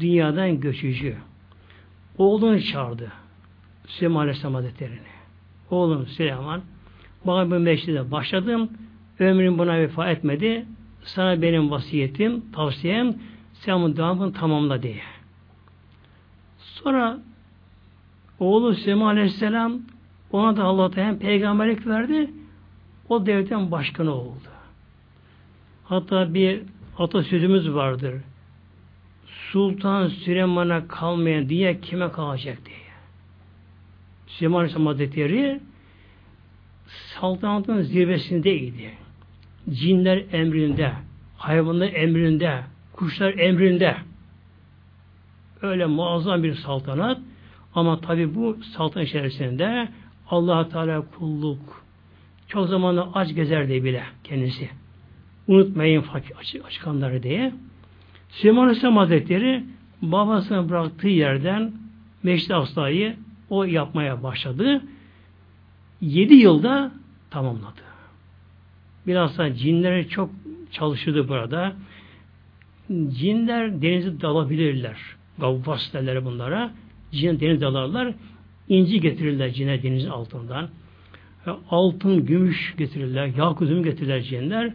[0.00, 1.16] dünyadan göçücü.
[2.18, 3.12] Oğlunu çağırdı.
[3.86, 5.14] Süleyman Aleyhisselam Hazretleri'ni.
[5.70, 6.62] Oğlum Süleyman
[7.24, 8.70] bana bu meşride başladım.
[9.18, 10.66] Ömrüm buna vefa etmedi.
[11.04, 13.14] Sana benim vasiyetim, tavsiyem
[13.52, 15.00] sen bu devamını tamamla diye.
[16.58, 17.18] Sonra
[18.40, 19.80] oğlu Süleyman Aleyhisselam
[20.32, 22.30] ona da Allah hem peygamberlik verdi.
[23.08, 24.53] O devletin başkanı oldu.
[25.84, 26.62] Hatta bir
[26.98, 28.14] atasözümüz vardır.
[29.26, 32.76] Sultan Süleyman'a kalmayan diye kime kalacak diye.
[34.26, 35.60] Süleyman Aleyhisselam Hazretleri
[36.86, 38.90] saltanatın zirvesindeydi.
[39.70, 40.92] Cinler emrinde,
[41.36, 42.60] hayvanlar emrinde,
[42.92, 43.96] kuşlar emrinde.
[45.62, 47.18] Öyle muazzam bir saltanat
[47.74, 49.88] ama tabi bu saltanat içerisinde
[50.30, 51.84] allah Teala kulluk
[52.48, 54.70] çok zamanla aç gezerdi bile kendisi.
[55.48, 57.52] Unutmayın fakir açık açıkanları diye.
[58.28, 59.64] Süleyman Aleyhisselam Hazretleri
[60.02, 61.72] babasını bıraktığı yerden
[62.22, 63.16] Meşri Asla'yı
[63.50, 64.82] o yapmaya başladı.
[66.00, 66.92] Yedi yılda
[67.30, 67.80] tamamladı.
[69.06, 70.30] Biraz da cinleri çok
[70.70, 71.72] çalışırdı burada.
[72.90, 74.96] Cinler denize dalabilirler.
[75.38, 76.70] Gavvas derler bunlara.
[77.12, 78.14] Cin deniz dalarlar.
[78.68, 80.68] İnci getirirler cine denizin altından.
[81.70, 83.26] Altın, gümüş getirirler.
[83.26, 84.72] Yakuzum getirirler cinler.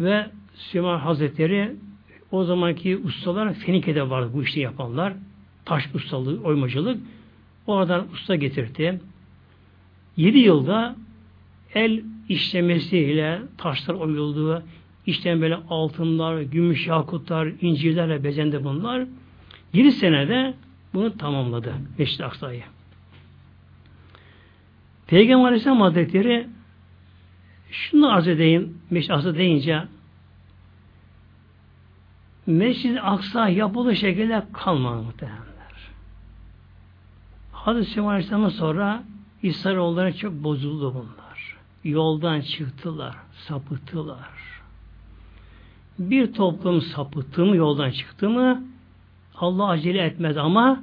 [0.00, 1.76] Ve Süleyman Hazretleri
[2.30, 5.12] o zamanki ustalar Fenike'de vardı bu işi yapanlar.
[5.64, 7.00] Taş ustalığı, oymacılık.
[7.66, 9.00] Oradan usta getirdi.
[10.16, 10.96] Yedi yılda
[11.74, 14.62] el işlemesiyle taşlar oyuldu.
[15.06, 19.06] İşten böyle altınlar, gümüş yakutlar, incirlerle bezendi bunlar.
[19.72, 20.54] Yedi senede
[20.94, 22.62] bunu tamamladı Meşri Aksa'yı.
[25.06, 26.46] Peygamber Aleyhisselam Hazretleri
[27.70, 29.84] şunu arz edeyim, Meşri Aksa deyince
[32.48, 35.90] Mescid-i Aksa yapılı şekilde kalmadı muhtemelenler.
[37.52, 39.02] Hazreti Süleyman Aleyhisselam'ın sonra
[39.42, 41.56] İsrailoğulları çok bozuldu bunlar.
[41.84, 44.28] Yoldan çıktılar, sapıttılar.
[45.98, 48.62] Bir toplum sapıttı mı, yoldan çıktı mı
[49.34, 50.82] Allah acele etmez ama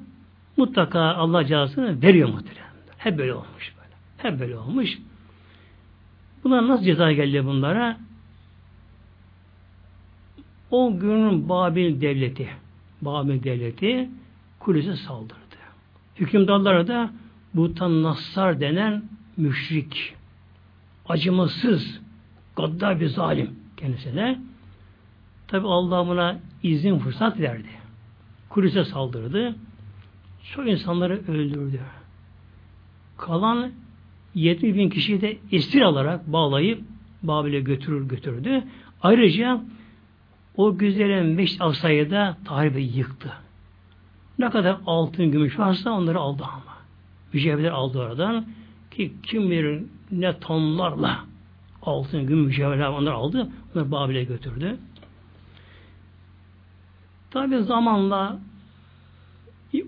[0.57, 2.65] mutlaka Allah cezasını veriyor muhtemelen.
[2.97, 3.93] Hep böyle olmuş böyle.
[4.17, 4.97] Hep böyle olmuş.
[6.45, 7.97] Bunlar nasıl ceza geldi bunlara?
[10.71, 12.49] O günün Babil devleti,
[13.01, 14.09] Babil devleti
[14.59, 15.55] Kudüs'e saldırdı.
[16.15, 17.13] Hükümdarlara da
[17.53, 19.03] Butan Nassar denen
[19.37, 20.15] müşrik,
[21.09, 22.01] acımasız,
[22.55, 24.39] gaddar bir zalim kendisine.
[25.47, 27.69] Tabi Allah buna izin fırsat verdi.
[28.49, 29.55] Kudüs'e saldırdı.
[30.55, 31.79] Çok insanları öldürdü.
[33.17, 33.71] Kalan
[34.35, 36.81] 70 bin kişiyi de esir alarak bağlayıp
[37.23, 38.63] Babil'e götürür götürdü.
[39.01, 39.61] Ayrıca
[40.57, 43.33] o güzelim beş asayı da tahribi yıktı.
[44.39, 46.75] Ne kadar altın, gümüş varsa onları aldı ama.
[47.33, 48.45] Mücevherler aldı oradan
[48.91, 51.19] ki kim bilir ne tonlarla
[51.81, 53.49] altın, gümüş, mücevherler onları aldı.
[53.75, 54.77] Onları Babil'e götürdü.
[57.31, 58.39] Tabi zamanla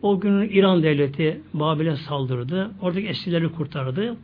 [0.01, 2.71] o günün İran devleti Babil'e saldırdı.
[2.81, 4.17] Oradaki esirleri kurtardı.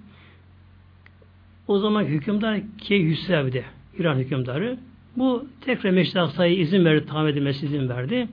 [1.67, 3.65] O zaman hükümdar Key Hüsrev'di.
[3.99, 4.77] İran hükümdarı.
[5.17, 8.27] Bu tekrar Meşri Aksa'ya izin verdi, tamam edilmesi izin verdi.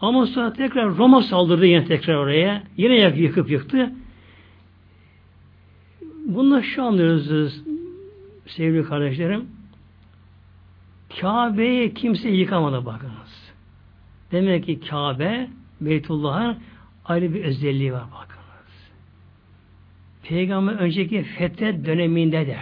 [0.00, 2.62] Ama sonra tekrar Roma saldırdı yine tekrar oraya.
[2.76, 3.92] Yine yıkıp yıktı.
[6.26, 7.62] Bunlar şu anlıyoruz
[8.46, 9.44] sevgili kardeşlerim.
[11.20, 13.52] Kabe'yi kimse yıkamadı bakınız.
[14.32, 15.48] Demek ki Kabe,
[15.80, 16.56] Beytullah'ın
[17.04, 18.35] ayrı bir özelliği var bakınız.
[20.28, 22.56] Peygamber önceki fethet döneminde de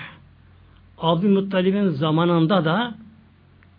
[0.98, 2.94] Abdülmuttalib'in zamanında da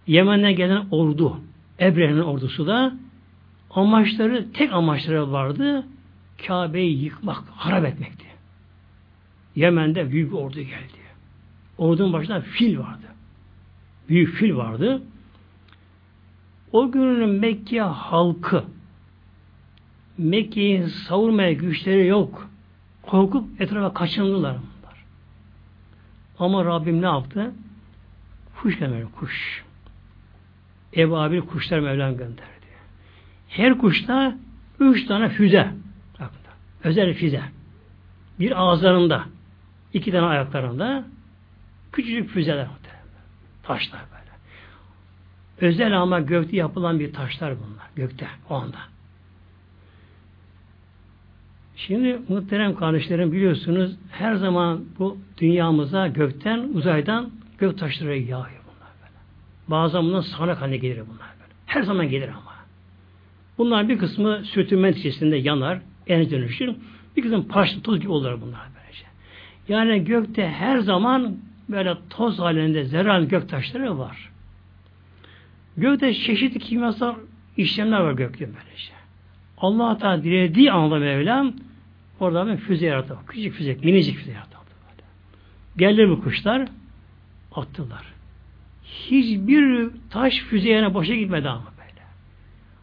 [0.07, 1.39] Yemen'den gelen ordu,
[1.79, 2.93] Ebre'nin ordusu da
[3.69, 5.85] amaçları, tek amaçları vardı.
[6.47, 8.25] Kabe'yi yıkmak, harap etmekti.
[9.55, 11.05] Yemen'de büyük bir ordu geldi.
[11.77, 13.05] Ordunun başında fil vardı.
[14.09, 15.01] Büyük fil vardı.
[16.71, 18.63] O günün Mekke halkı
[20.17, 22.44] Mekke'yi savurmaya güçleri yok.
[23.07, 25.05] Korkup etrafa kaçındılar bunlar.
[26.39, 27.51] Ama Rabbim ne yaptı?
[28.61, 29.63] Kuş gönderdi, kuş.
[30.97, 32.65] Ebabil kuşlar Mevlam gönderdi.
[33.49, 34.35] Her kuşta
[34.79, 35.71] üç tane füze.
[36.83, 37.41] Özel füze.
[38.39, 39.25] Bir ağızlarında.
[39.93, 41.05] iki tane ayaklarında
[41.91, 42.67] küçücük füzeler
[43.63, 44.31] taşlar böyle.
[45.71, 47.87] Özel ama gökte yapılan bir taşlar bunlar.
[47.95, 48.77] Gökte o anda.
[51.75, 59.19] Şimdi muhterem kardeşlerim biliyorsunuz her zaman bu dünyamıza gökten, uzaydan gök taşları yağıyor bunlar böyle.
[59.67, 61.53] Bazen bundan sağanak haline gelir bunlar böyle.
[61.65, 62.55] Her zaman gelir ama.
[63.57, 66.75] Bunlar bir kısmı sürtünme neticesinde yanar, enerji dönüşür.
[67.17, 69.05] Bir kısmı parça toz gibi olur bunlar böylece.
[69.67, 71.37] Yani gökte her zaman
[71.69, 74.31] böyle toz halinde zerre gök taşları var.
[75.77, 77.15] Gökte çeşitli kimyasal
[77.57, 78.93] işlemler var gökte böylece.
[79.57, 81.53] Allah Teala dilediği anda Mevlam
[82.19, 83.17] orada bir füze yarattı.
[83.27, 84.55] Küçük füze, minicik füze yarattı.
[85.77, 86.67] Geldi bu kuşlar
[87.51, 88.13] attılar.
[88.83, 92.01] Hiçbir taş füzeye boşa gitmedi ama böyle.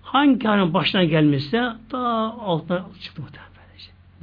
[0.03, 3.53] Hangi kanın başına gelmişse daha altına çıktı muhtemelen.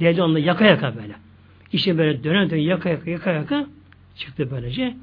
[0.00, 1.14] Deldi onunla yaka yaka böyle.
[1.72, 3.66] İşte böyle dönen dönen yaka yaka yaka yaka
[4.16, 4.96] çıktı böylece.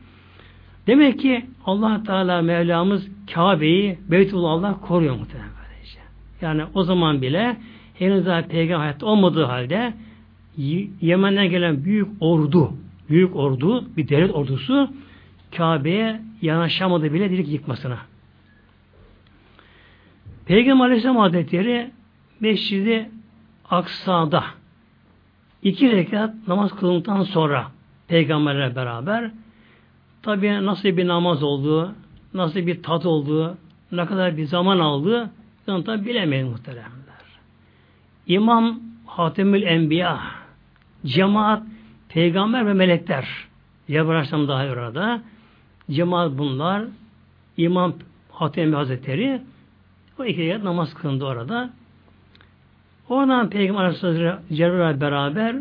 [0.87, 5.99] Demek ki Allah Teala Mevlamız Kabe'yi Beytullah Allah koruyor muhtemelen böylece.
[6.41, 7.57] Yani o zaman bile
[7.99, 9.93] henüz daha peygamber hayatta olmadığı halde
[11.01, 12.73] Yemen'den gelen büyük ordu,
[13.09, 14.89] büyük ordu, bir devlet ordusu
[15.57, 17.97] Kabe'ye yanaşamadı bile direkt yıkmasına.
[20.45, 21.91] Peygamber Aleyhisselam Hazretleri
[22.39, 23.09] Mescid-i
[23.69, 24.43] Aksa'da
[25.63, 27.71] iki rekat namaz kılındıktan sonra
[28.07, 29.31] peygamberle beraber
[30.21, 31.95] tabi nasıl bir namaz olduğu,
[32.33, 33.57] nasıl bir tat olduğu,
[33.91, 35.29] ne kadar bir zaman aldığı
[35.67, 37.06] onu tabi bilemeyiz muhteremler.
[38.27, 40.19] İmam Hatemül Enbiya,
[41.05, 41.63] cemaat,
[42.09, 43.27] peygamber ve melekler,
[43.87, 45.21] Cebrail daha orada,
[45.91, 46.85] cemaat bunlar,
[47.57, 47.93] İmam
[48.31, 49.41] Hatem Hazretleri
[50.19, 51.69] o iki rekat namaz kılındı orada.
[53.09, 55.55] Oradan Peygamber Aleyhisselatü beraber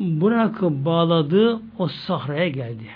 [0.00, 2.86] bırakıp bağladığı o sahraya geldi.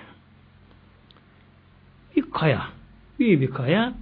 [2.16, 2.66] Bir kaya.
[3.18, 3.94] Büyük bir kaya.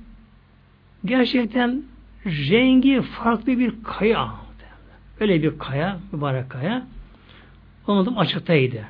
[1.05, 1.83] Gerçekten
[2.27, 4.29] rengi farklı bir kaya.
[5.21, 6.87] Öyle bir kaya, mübarek kaya.
[7.87, 8.85] Onun açıktaydı.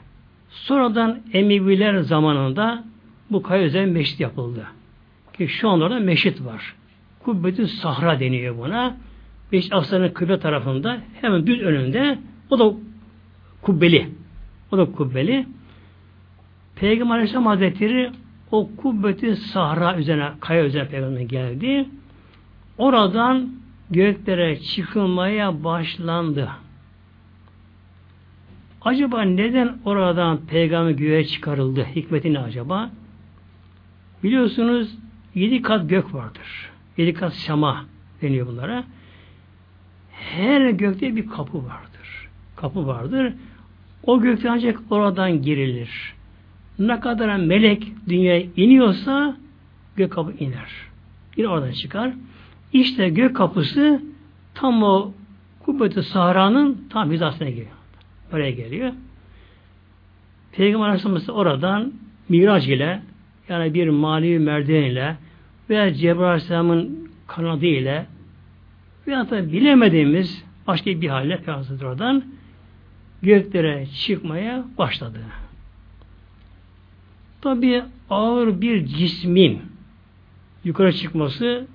[0.51, 2.85] Sonradan Emeviler zamanında
[3.31, 4.67] bu kaya özel meşit yapıldı.
[5.33, 6.75] Ki şu anda orada meşit var.
[7.25, 8.97] Kubbetü Sahra deniyor buna.
[9.53, 12.19] Beş Aksar'ın kıble tarafında hemen düz önünde
[12.51, 12.77] o da
[13.63, 14.09] kubbeli.
[14.73, 15.47] O da kubbeli.
[16.77, 18.11] Peygamber Aleyhisselam Hazretleri
[18.51, 21.87] o kubbeti sahra üzerine, kaya üzerine peygamber geldi.
[22.83, 23.49] Oradan
[23.91, 26.49] göklere çıkılmaya başlandı.
[28.83, 31.85] Acaba neden oradan peygamber göğe çıkarıldı?
[31.97, 32.91] Hikmeti ne acaba?
[34.23, 34.95] Biliyorsunuz
[35.35, 36.71] yedi kat gök vardır.
[36.97, 37.85] Yedi kat şama
[38.23, 38.85] deniyor bunlara.
[40.13, 42.29] Her gökte bir kapı vardır.
[42.57, 43.33] Kapı vardır.
[44.03, 46.15] O gökte ancak oradan girilir.
[46.79, 49.37] Ne kadar melek dünyaya iniyorsa
[49.97, 50.71] gök kapı iner.
[51.37, 52.13] Yine oradan çıkar.
[52.73, 54.03] İşte gök kapısı
[54.55, 55.13] tam o
[55.61, 57.67] kubbeti Sahra'nın tam hizasına geliyor.
[58.33, 58.93] Oraya geliyor.
[60.53, 61.93] Peygamber Aleyhisselam oradan
[62.29, 63.03] Miraç ile
[63.49, 65.17] yani bir mali merdiven ile
[65.71, 68.07] veya Cebrail Aleyhisselam'ın kanadı ile
[69.07, 72.25] veya da bilemediğimiz başka bir halle Peygamber oradan
[73.23, 75.19] göklere çıkmaya başladı.
[77.41, 79.63] Tabi ağır bir cismin
[80.65, 81.67] yukarı çıkması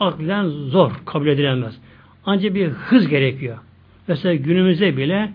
[0.00, 1.78] aklen zor, kabul edilemez.
[2.26, 3.58] Ancak bir hız gerekiyor.
[4.08, 5.32] Mesela günümüzde bile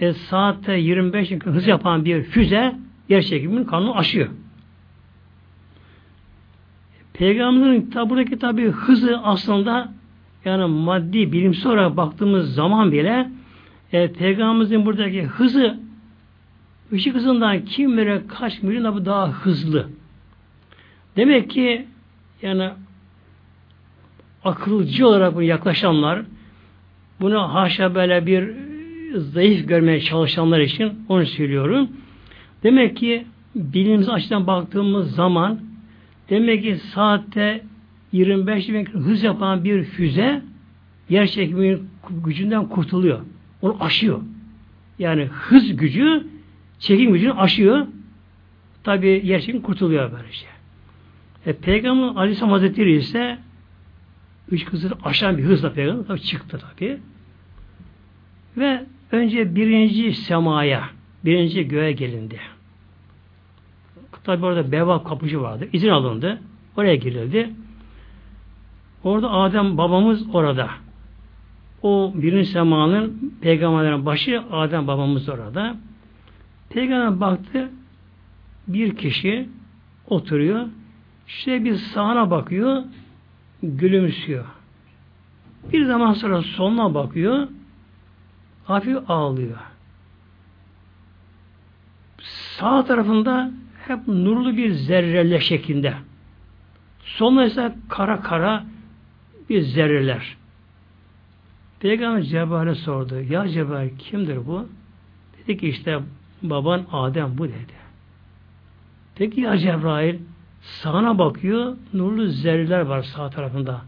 [0.00, 2.74] e, saatte 25 hız yapan bir füze
[3.08, 4.28] yer çekiminin kanunu aşıyor.
[7.12, 9.92] Peygamberin buradaki tabi hızı aslında
[10.44, 13.30] yani maddi bilimsel olarak baktığımız zaman bile
[13.92, 15.80] e, Peygamberimizin buradaki hızı
[16.92, 19.88] ışık hızından kim bilir kaç milyon daha hızlı.
[21.16, 21.86] Demek ki
[22.42, 22.70] yani
[24.44, 26.22] akılcı olarak bunu yaklaşanlar
[27.20, 28.50] bunu haşa böyle bir
[29.14, 31.88] zayıf görmeye çalışanlar için onu söylüyorum.
[32.62, 35.60] Demek ki bilimimiz açıdan baktığımız zaman
[36.30, 37.62] demek ki saatte
[38.12, 40.42] 25 bin hız yapan bir füze
[41.08, 41.88] yer çekiminin
[42.24, 43.20] gücünden kurtuluyor.
[43.62, 44.20] Onu aşıyor.
[44.98, 46.26] Yani hız gücü
[46.78, 47.86] çekim gücünü aşıyor.
[48.84, 50.46] Tabi yer çekim kurtuluyor böylece.
[51.46, 53.38] E, Peygamber Aleyhisselam Hazretleri ise
[54.52, 57.00] üç kızı aşan bir hızla peygamber tabi çıktı tabi.
[58.56, 60.88] Ve önce birinci semaya,
[61.24, 62.40] birinci göğe gelindi.
[64.24, 65.68] Tabi orada beva kapıcı vardı.
[65.72, 66.40] İzin alındı.
[66.76, 67.50] Oraya girildi.
[69.04, 70.70] Orada Adem babamız orada.
[71.82, 75.76] O birinci semanın peygamberlerin başı Adem babamız orada.
[76.70, 77.70] Peygamber baktı
[78.68, 79.48] bir kişi
[80.06, 80.66] oturuyor.
[81.28, 82.82] İşte bir sağına bakıyor,
[83.62, 84.44] gülümsüyor.
[85.72, 87.48] Bir zaman sonra soluna bakıyor,
[88.64, 89.58] hafif ağlıyor.
[92.58, 93.50] Sağ tarafında
[93.88, 95.94] hep nurlu bir zerreler şeklinde.
[97.04, 98.64] Soluna ise kara kara
[99.48, 100.36] bir zerreler.
[101.80, 103.20] Peygamber Cebrail'e sordu.
[103.20, 104.68] Ya Cebrail kimdir bu?
[105.38, 106.00] Dedi ki işte
[106.42, 107.82] baban Adem bu dedi.
[109.14, 110.18] Peki ya Cebrail
[110.62, 113.80] sağına bakıyor nurlu zerreler var sağ tarafında.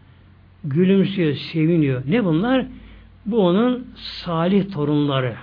[0.63, 2.03] Gülümsüyor, seviniyor.
[2.07, 2.65] Ne bunlar?
[3.25, 5.35] Bu onun salih torunları.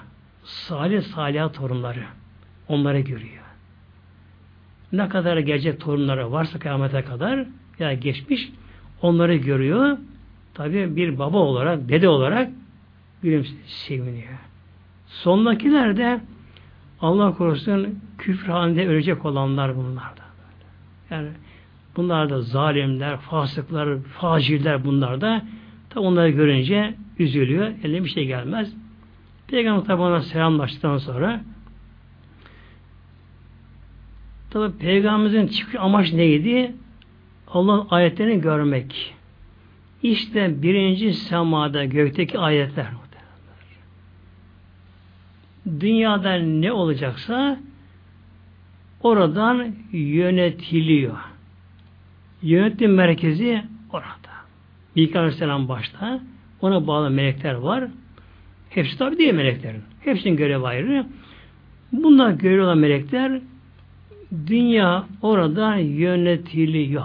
[0.44, 2.04] Salih salih torunları.
[2.68, 3.42] Onları görüyor.
[4.92, 7.46] Ne kadar gelecek torunları varsa kıyamete kadar
[7.78, 8.52] ya geçmiş
[9.02, 9.98] onları görüyor.
[10.54, 12.50] Tabi bir baba olarak, dede olarak
[13.22, 14.38] gülümsüyor, seviniyor.
[15.06, 16.20] Sondakiler de
[17.00, 20.21] Allah korusun küfür halinde ölecek olanlar bunlar.
[21.12, 21.28] Yani
[21.96, 25.42] bunlar da zalimler, fasıklar, facirler bunlar da.
[25.90, 27.72] Tabi onları görünce üzülüyor.
[27.84, 28.74] Eline bir şey gelmez.
[29.48, 31.40] Peygamber tabi ona selamlaştıktan sonra
[34.50, 36.74] tabi Peygamberimizin çıkış amaç neydi?
[37.48, 39.14] Allah ayetlerini görmek.
[40.02, 42.86] İşte birinci semada gökteki ayetler.
[45.80, 47.58] Dünyada ne olacaksa
[49.02, 51.16] oradan yönetiliyor.
[52.42, 54.32] Yönetim merkezi orada.
[54.94, 56.20] Mikail Aleyhisselam başta.
[56.60, 57.84] Ona bağlı melekler var.
[58.70, 59.82] Hepsi tabi değil meleklerin.
[60.00, 61.06] Hepsinin görevi ayrı.
[61.92, 63.40] Bunlar görevi olan melekler
[64.46, 67.04] dünya orada yönetiliyor.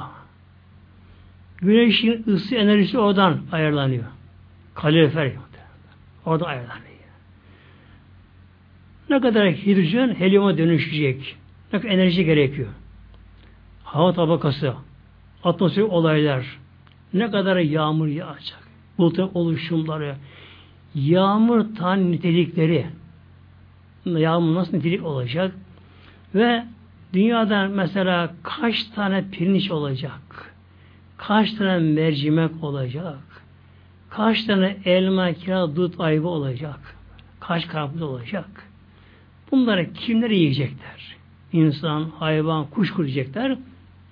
[1.57, 4.03] Güneşin ısı enerjisi oradan ayarlanıyor.
[4.75, 5.31] Kalorifer
[6.25, 6.87] orada ayarlanıyor.
[9.09, 11.37] Ne kadar hidrojen helyuma dönüşecek.
[11.71, 12.67] Kadar enerji gerekiyor.
[13.83, 14.73] Hava tabakası,
[15.43, 16.59] atmosferik olaylar,
[17.13, 18.59] ne kadar yağmur yağacak,
[18.97, 20.15] bulutun oluşumları,
[20.95, 22.85] yağmur tan nitelikleri,
[24.05, 25.55] yağmur nasıl nitelik olacak
[26.35, 26.65] ve
[27.13, 30.53] dünyada mesela kaç tane pirinç olacak,
[31.17, 33.43] kaç tane mercimek olacak,
[34.09, 36.95] kaç tane elma, kira, dut, ayva olacak,
[37.39, 38.47] kaç karpuz olacak.
[39.51, 41.16] Bunları kimler yiyecekler?
[41.53, 43.57] İnsan, hayvan, kuş kuracaklar.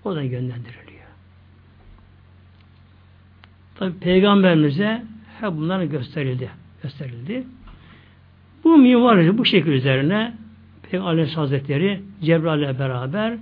[0.04, 0.86] O da yönlendiriliyor.
[3.76, 5.04] Tabi peygamberimize
[5.42, 6.50] hep bunlar gösterildi.
[6.84, 7.44] Gösterildi.
[8.64, 10.34] Bu mimarisi bu şekil üzerine
[10.92, 13.38] Peygamber Aleyhisselam Hazretleri Cebrail'le beraber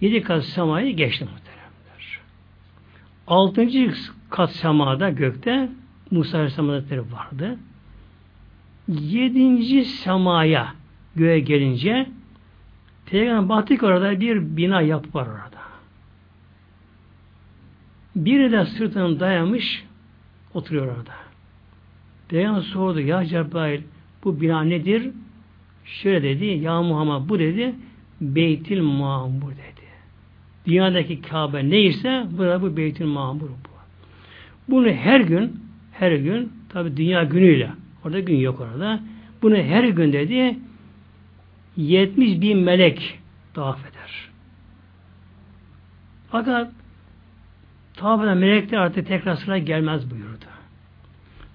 [0.00, 2.20] yedi kat semayı geçti muhteremler.
[3.26, 3.92] Altıncı
[4.30, 5.68] kat semada gökte
[6.10, 7.58] Musa Aleyhisselam Hazretleri vardı.
[8.88, 10.74] Yedinci semaya
[11.16, 12.06] göğe gelince
[13.10, 15.58] Peygamber baktık orada bir bina yapı var orada.
[18.16, 19.84] Biri de sırtını dayamış
[20.54, 21.12] oturuyor orada.
[22.28, 23.80] Peygamber sordu ya Cebrail
[24.24, 25.10] bu bina nedir?
[25.84, 27.74] Şöyle dedi ya Muhammed bu dedi
[28.20, 29.88] Beytil Mamur dedi.
[30.66, 33.68] Dünyadaki Kabe neyse burada bu Beytil Mamur bu.
[34.68, 35.60] Bunu her gün
[35.92, 37.70] her gün tabi dünya günüyle
[38.04, 39.00] orada gün yok orada.
[39.42, 40.56] Bunu her gün dedi
[41.78, 43.20] 70 bin melek
[43.54, 44.30] tavaf eder.
[46.30, 46.72] Fakat
[47.94, 50.44] tavaf eden melekler artık tekrar sıra gelmez buyurdu.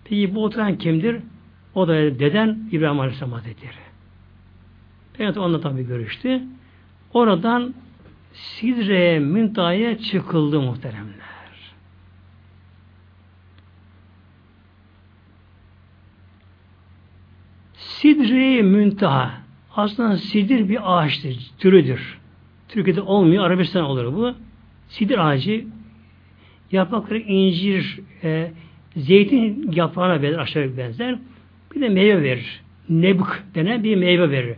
[0.04, 1.22] Peki bu oturan kimdir?
[1.76, 3.84] O da deden İbrahim Aleyhisselam Hazretleri.
[5.20, 6.42] Evet onunla tabi görüştü.
[7.14, 7.74] Oradan
[8.34, 11.24] Sidre Müntaha'ya çıkıldı muhteremler.
[17.74, 19.43] Sidre Müntaha
[19.76, 22.20] aslında sidir bir ağaçtır, türüdür.
[22.70, 24.34] Türkiye'de olmuyor, Arabistan olur bu.
[24.88, 25.66] Sidir ağacı
[26.72, 28.52] yaprakları incir, e,
[28.96, 31.20] zeytin yaprağına benzer, aşağı benzer.
[31.76, 32.62] Bir de meyve verir.
[32.90, 34.56] Nebuk denen bir meyve verir.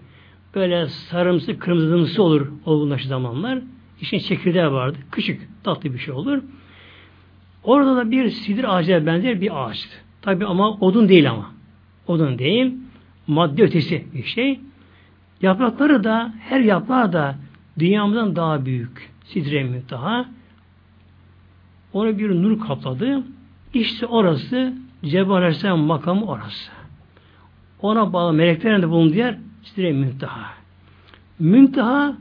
[0.56, 3.60] Böyle sarımsı, kırmızımsı olur olgunlaştığı zamanlar.
[4.02, 4.98] İşin çekirdeği vardı.
[5.12, 6.42] Küçük, tatlı bir şey olur.
[7.64, 9.98] Orada da bir sidir ağacına benzer bir ağaçtı.
[10.22, 11.52] Tabi ama odun değil ama.
[12.08, 12.74] Odun değil.
[13.28, 14.60] Madde ötesi bir şey.
[15.42, 17.36] Yaprakları da her yaprağı da
[17.80, 19.12] dünyamızdan daha büyük.
[19.26, 20.26] Sidre müntaha.
[21.94, 23.24] Onu bir nur kapladı.
[23.74, 24.74] İşte orası
[25.06, 26.72] Cebrail Aleyhisselam makamı orası.
[27.82, 30.54] Ona bağlı meleklerin de bulunduğu yer Sidre müntaha.
[31.40, 32.18] Müntaha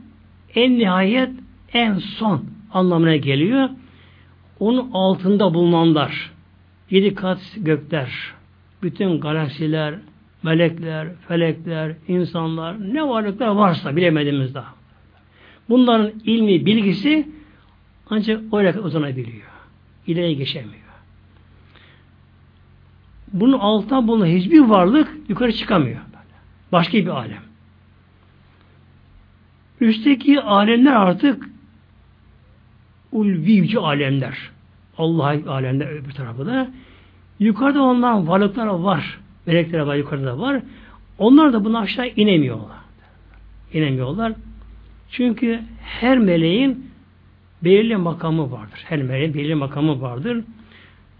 [0.55, 1.29] en nihayet
[1.73, 3.69] en son anlamına geliyor.
[4.59, 6.31] Onun altında bulunanlar,
[6.89, 8.33] yedi kat gökler,
[8.83, 9.95] bütün galaksiler,
[10.45, 14.73] melekler, felekler, insanlar, ne varlıklar varsa bilemediğimiz daha.
[15.69, 17.29] Bunların ilmi, bilgisi
[18.09, 19.47] ancak oraya uzanabiliyor.
[20.07, 20.85] İleri geçemiyor.
[23.33, 25.99] Bunun altından bulunan hiçbir varlık yukarı çıkamıyor.
[26.71, 27.43] Başka bir alem.
[29.81, 31.49] Üstteki alemler artık
[33.11, 34.37] ulvi yüce alemler.
[34.97, 36.67] Allah alemde öbür tarafı da.
[37.39, 39.19] Yukarıda onların varlıklar var.
[39.45, 40.61] Melekler var yukarıda var.
[41.17, 42.77] Onlar da bunu aşağı inemiyorlar.
[43.73, 44.33] İnemiyorlar.
[45.11, 46.91] Çünkü her meleğin
[47.63, 48.79] belirli makamı vardır.
[48.85, 50.43] Her meleğin belirli makamı vardır.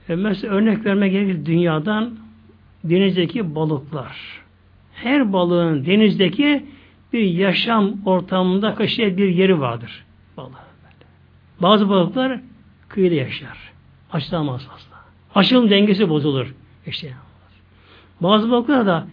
[0.09, 2.17] E mesela örnek vermek gerekir dünyadan
[2.83, 4.41] denizdeki balıklar.
[4.93, 6.65] Her balığın denizdeki
[7.13, 10.05] bir yaşam ortamında kaşıya bir yeri vardır.
[10.37, 10.65] Balığı.
[11.61, 12.39] Bazı balıklar
[12.87, 13.57] kıyıda yaşar.
[14.11, 14.95] Açılamaz asla.
[15.35, 16.55] Açılım dengesi bozulur.
[16.85, 17.24] Yaşayamaz.
[18.21, 19.07] Bazı balıklar da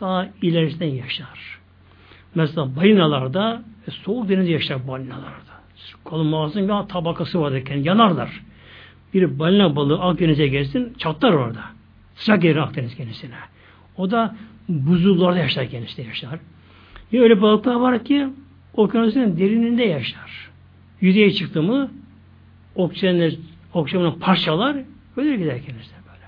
[0.00, 1.58] daha ilerisinden yaşar.
[2.34, 5.54] Mesela balinalarda e, soğuk deniz yaşar balinalarda.
[6.04, 7.62] Kolun mağazının bir tabakası vardır.
[7.70, 8.40] Yani yanarlar.
[9.14, 11.60] Bir balina balığı Akdeniz'e gelsin çatlar orada.
[12.14, 13.34] Sıcak gelir Akdeniz kendisine.
[13.96, 14.36] O da
[14.68, 16.38] buzullarda yaşar kendisi yaşar.
[17.12, 18.28] Ya öyle balıklar var ki
[18.74, 20.50] okyanusun derininde yaşar.
[21.00, 21.90] Yüzeye çıktı mı
[22.74, 23.34] oksijenler,
[23.74, 24.76] oksijenin parçalar
[25.16, 26.26] ölür gider kendisine böyle.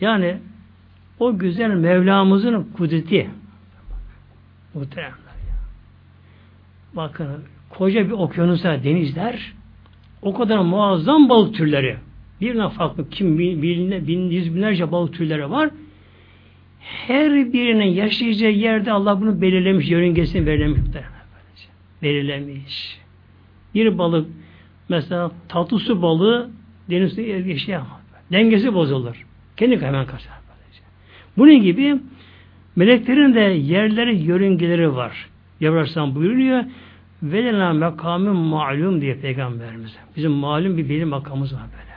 [0.00, 0.38] Yani
[1.22, 3.30] o güzel Mevlamızın kudreti
[4.74, 5.16] muhteremler.
[6.96, 9.52] Bakın koca bir okyanusa denizler
[10.22, 11.96] o kadar muazzam balık türleri
[12.40, 15.70] birine farklı kim bin, bin, yüz binlerce balık türleri var.
[16.80, 20.80] Her birinin yaşayacağı yerde Allah bunu belirlemiş, yörüngesini belirlemiş.
[22.02, 22.98] Belirlemiş.
[23.74, 24.28] Bir balık
[24.88, 26.50] mesela tatlı su balığı
[26.90, 28.02] denizde yaşayamaz.
[28.32, 29.26] Dengesi bozulur.
[29.56, 30.41] Kendi hemen kaçar.
[31.36, 31.96] Bunun gibi
[32.76, 35.28] meleklerin de yerleri, yörüngeleri var.
[35.60, 36.64] Yavrarsan buyuruyor
[37.22, 39.96] velena makamı malum diye peygamberimiz.
[40.16, 41.92] Bizim malum bir bilim makamımız var böyle.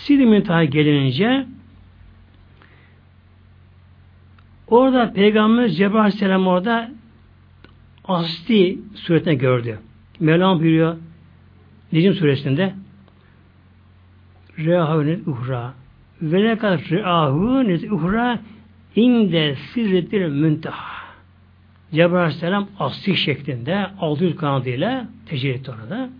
[0.00, 1.46] Sil müntaha gelinince
[4.68, 6.90] orada peygamberimiz Cebrail Aleyhisselam orada
[8.04, 9.78] asli suretine gördü.
[10.20, 10.96] Mevlam buyuruyor
[11.92, 12.74] Necim suresinde
[14.58, 15.74] Rehavnet uhra
[16.22, 18.38] ve ne kadar reahu net uhra
[18.96, 21.00] inde sizretir münteha
[21.92, 26.10] Cebrail Aleyhisselam asli şeklinde 600 kanadıyla tecelli etti orada.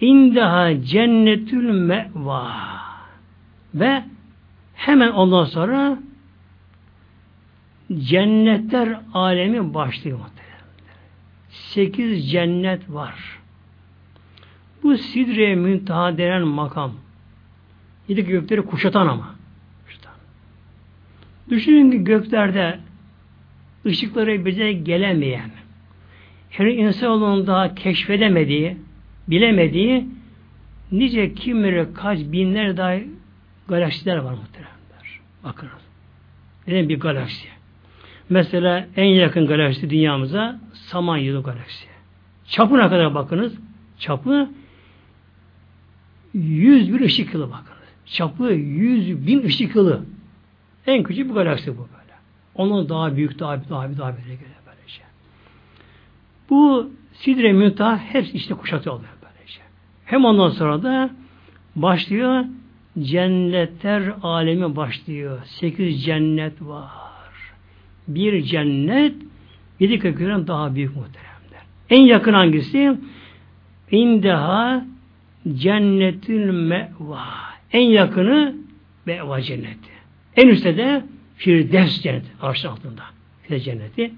[0.00, 2.52] İndeha cennetül meva
[3.74, 4.02] ve
[4.74, 5.98] hemen ondan sonra
[7.98, 10.18] cennetler alemi başlıyor.
[11.50, 13.14] Sekiz cennet var.
[14.82, 16.92] Bu sidre müntaha denen makam.
[18.08, 19.38] Yedi gökleri kuşatan ama.
[21.50, 22.78] Düşünün ki göklerde
[23.86, 25.50] ışıkları bize gelemeyen,
[26.50, 28.76] her insanoğlunun daha keşfedemediği,
[29.28, 30.08] bilemediği
[30.92, 32.94] nice kim kaç binler daha
[33.68, 35.20] galaksiler var muhteremler.
[35.44, 35.72] Bakınız.
[36.66, 37.48] Neden bir galaksi?
[38.30, 41.86] Mesela en yakın galaksi dünyamıza Samanyolu galaksi.
[42.48, 43.54] Çapına kadar bakınız.
[43.98, 44.50] Çapı
[46.34, 47.77] 100 bin ışık yılı bakınız.
[48.12, 50.04] Çapı 100 bin ışık yılı.
[50.86, 52.14] En küçük bir galaksi bu böyle.
[52.54, 55.02] Onun daha büyük, daha büyük, daha büyük, daha büyük böyle böylece.
[56.50, 59.60] Bu Sidre Müntaha hepsi işte kuşatıyor böylece.
[60.04, 61.10] Hem ondan sonra da
[61.76, 62.44] başlıyor
[63.02, 65.40] cennetler alemi başlıyor.
[65.44, 66.88] Sekiz cennet var.
[68.08, 69.14] Bir cennet
[69.80, 71.62] yedi kökünden daha büyük muhteremler.
[71.90, 72.98] En yakın hangisi?
[73.90, 74.84] İndeha
[75.54, 77.47] cennetül meva.
[77.72, 78.56] En yakını
[79.06, 79.90] meva cenneti.
[80.36, 81.04] En üstte de
[81.36, 82.28] Firdevs cenneti.
[82.40, 83.02] Arşın altında.
[83.42, 84.12] Firdevs cenneti.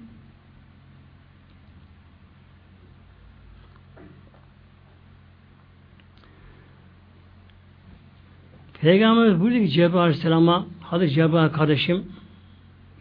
[8.81, 12.05] Peygamberimiz buyurdu ki Cebrail Aleyhisselam'a hadi Cebrail kardeşim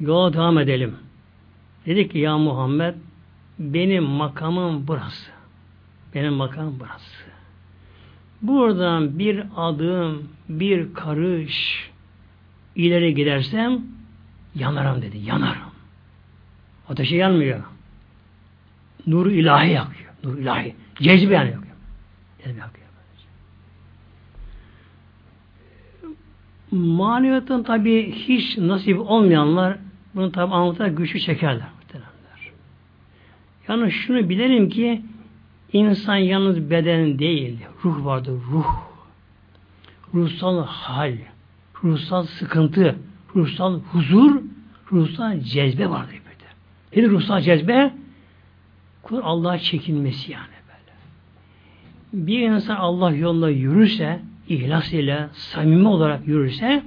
[0.01, 0.97] yola devam edelim.
[1.87, 2.95] Dedi ki ya Muhammed
[3.59, 5.31] benim makamım burası.
[6.15, 7.30] Benim makamım burası.
[8.43, 11.91] Buradan bir adım, bir karış
[12.75, 13.81] ileri gidersem
[14.55, 15.19] yanarım dedi.
[15.19, 15.71] Yanarım.
[16.89, 17.61] Ateşe yanmıyor.
[19.07, 20.11] Nur ilahi yakıyor.
[20.25, 20.75] Nur ilahi.
[20.95, 21.77] Cezbe yani yakıyor.
[22.45, 22.81] Cezbe yakıyor.
[26.71, 29.79] Maneviyatın tabi hiç nasip olmayanlar
[30.15, 31.67] bunu tabi anlatır güçlü çekerler.
[31.77, 32.53] Muhtemelenler.
[33.69, 35.03] Yani şunu bilelim ki
[35.73, 38.91] insan yalnız beden değil, ruh vardır, ruh.
[40.15, 41.17] Ruhsal hal,
[41.85, 42.97] ruhsal sıkıntı,
[43.37, 44.41] ruhsal huzur,
[44.93, 46.51] ruhsal cezbe vardır böyle.
[46.97, 47.95] Nedir ruhsal cezbe?
[49.03, 52.27] Kul Allah'a çekinmesi yani böyle.
[52.27, 56.85] Bir insan Allah yolunda yürürse, ihlas ile, samimi olarak yürürse,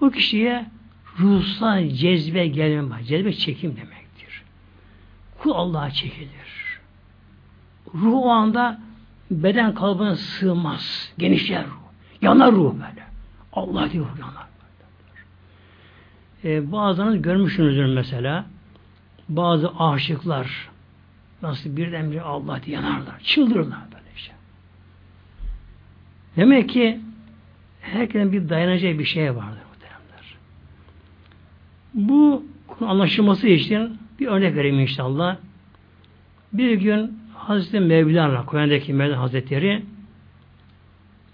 [0.00, 0.66] o kişiye
[1.18, 3.00] ruhsal cezbe gelme var.
[3.02, 4.42] Cezbe çekim demektir.
[5.38, 6.65] Kul Allah'a çekilir.
[8.02, 8.80] Ruh o anda
[9.30, 11.12] beden kalbine sığmaz.
[11.18, 11.86] Genişler ruh.
[12.22, 13.06] Yanar ruh böyle.
[13.52, 14.46] Allah diyor yanar.
[16.44, 18.46] Ee, bazılarınız görmüşsünüzdür mesela.
[19.28, 20.68] Bazı aşıklar
[21.42, 23.20] nasıl birdenbire Allah diye yanarlar.
[23.20, 24.34] Çıldırırlar böyle şey.
[26.36, 27.00] Demek ki
[27.80, 30.36] herkesin bir dayanacağı bir şey vardır muhteremler.
[31.94, 32.44] Bu
[32.80, 35.36] anlaşılması için bir örnek vereyim inşallah.
[36.52, 39.82] Bir gün Hazreti Mevlana, Kur'an'daki Mevlana Hazretleri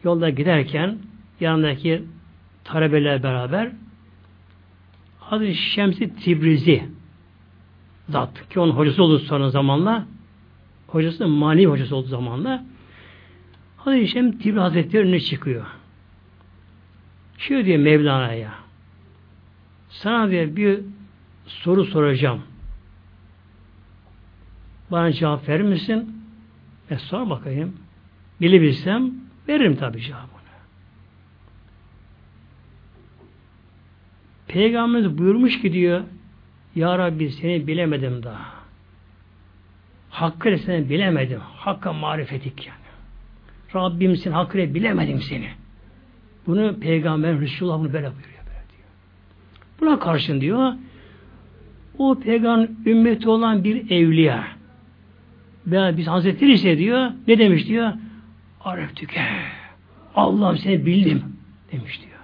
[0.05, 0.99] yolda giderken
[1.41, 2.05] yanındaki
[2.65, 3.73] talebeler beraber
[5.21, 6.85] Hazreti Şemsi Tibrizi
[8.09, 10.07] zat ki onun hocası oldu sonra zamanla
[10.87, 12.65] hocası manevi hocası olduğu zamanla
[13.77, 15.67] Hazreti Şemsi Tibrizi Hazretleri önüne çıkıyor.
[17.39, 18.53] Şöyle diyor Mevlana'ya
[19.89, 20.81] sana diye bir
[21.47, 22.43] soru soracağım.
[24.93, 26.17] Bana cevap verir misin?
[26.91, 27.77] E sor bakayım.
[28.41, 29.11] Bilebilsem
[29.49, 30.27] veririm tabi cevabını.
[34.49, 36.03] Peygamberimiz buyurmuş ki diyor
[36.75, 38.53] Ya Rabbi seni bilemedim daha.
[40.11, 41.41] Hakkıyla seni bilemedim.
[41.41, 42.79] Hakka marifetik yani.
[43.75, 45.49] Rabbim seni hakkıyla bilemedim seni.
[46.47, 48.45] Bunu Peygamber Resulullah bunu böyle buyuruyor.
[48.47, 48.89] Böyle diyor.
[49.81, 50.73] Buna karşın diyor
[51.99, 54.62] o peygamber ümmeti olan bir evliya
[55.67, 57.93] veya biz Hazretleri ise diyor ne demiş diyor
[58.61, 59.21] Areftıke
[60.15, 61.23] Allah'ım seni bildim
[61.73, 62.21] demiş diyor.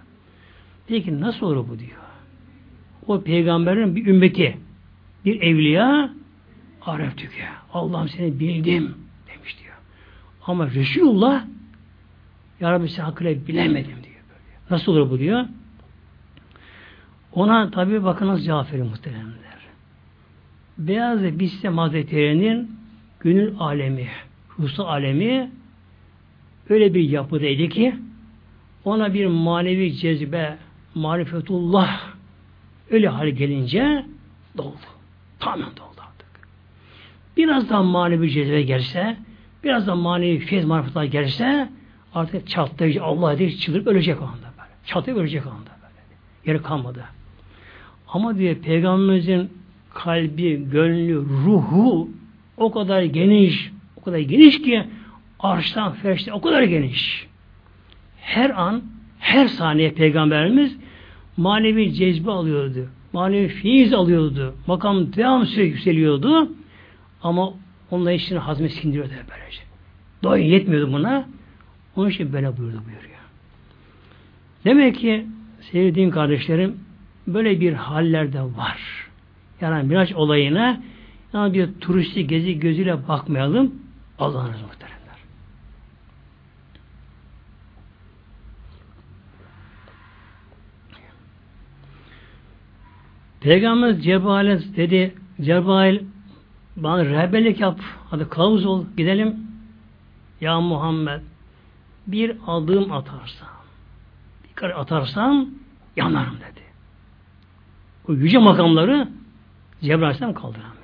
[0.86, 1.98] Peki nasıl olur bu diyor.
[3.06, 4.58] O peygamberin bir ümmeti
[5.24, 6.10] bir evliya
[6.82, 8.94] Areftıke Allah'ım seni bildim
[9.34, 9.74] demiş diyor.
[10.46, 11.44] Ama Resulullah
[12.60, 14.02] Ya Rabbi seni hakkıyla bilemedim diyor.
[14.04, 14.70] Böyle.
[14.70, 15.44] Nasıl olur bu diyor.
[17.32, 19.58] Ona tabi bakınız cevap verin muhteremler.
[20.78, 22.77] Beyaz Bistem Hazretleri'nin
[23.20, 24.08] gönül alemi,
[24.58, 25.50] ruhsal alemi
[26.68, 27.94] öyle bir yapıdaydı ki
[28.84, 30.56] ona bir manevi cezbe,
[30.94, 32.00] marifetullah
[32.90, 34.06] öyle hal gelince
[34.56, 34.76] doldu.
[35.40, 36.48] Tamamen doldu artık.
[37.36, 39.16] Biraz daha manevi cezbe gelse,
[39.64, 41.68] biraz da manevi fiyat marifetullah gelse
[42.14, 44.70] artık çatlayıcı Allah diye çıldırıp ölecek o anda böyle.
[44.86, 46.16] Çatlayıp ölecek o anda böyle.
[46.46, 47.04] Yeri kalmadı.
[48.08, 49.50] Ama diye Peygamberimizin
[49.94, 52.08] kalbi, gönlü, ruhu
[52.58, 54.84] o kadar geniş, o kadar geniş ki
[55.40, 57.26] arştan ferşte o kadar geniş.
[58.20, 58.82] Her an,
[59.18, 60.76] her saniye Peygamberimiz
[61.36, 62.88] manevi cezbe alıyordu.
[63.12, 64.54] Manevi fiiz alıyordu.
[64.66, 66.52] Makam devam sürekli yükseliyordu.
[67.22, 67.52] Ama
[67.90, 69.60] onunla işini hazme sindiriyordu böylece.
[70.22, 71.28] Doyun yetmiyordu buna.
[71.96, 73.18] Onun için böyle buyurdu buyuruyor.
[74.64, 75.26] Demek ki
[75.60, 76.80] sevdiğim kardeşlerim
[77.26, 79.08] böyle bir hallerde var.
[79.60, 80.80] Yani Miraç olayına
[81.32, 83.74] yani bir turisti gezi gözüyle bakmayalım.
[84.18, 84.98] Allah'ın muhteremler.
[93.40, 96.00] Peygamber Cebrail'e dedi Cebrail
[96.76, 97.80] bana rehberlik yap.
[98.10, 98.84] Hadi kılavuz ol.
[98.96, 99.36] Gidelim.
[100.40, 101.20] Ya Muhammed
[102.06, 103.48] bir adım atarsam
[104.44, 105.48] bir kare atarsam
[105.96, 106.62] yanarım dedi.
[108.08, 109.08] O yüce makamları
[109.80, 110.77] Cebrail Aleyhisselam kaldıramıyor.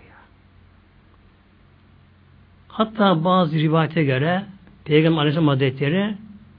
[2.75, 4.45] Hatta bazı rivayete göre
[4.85, 6.14] Peygamber Aleyhisselam Hazretleri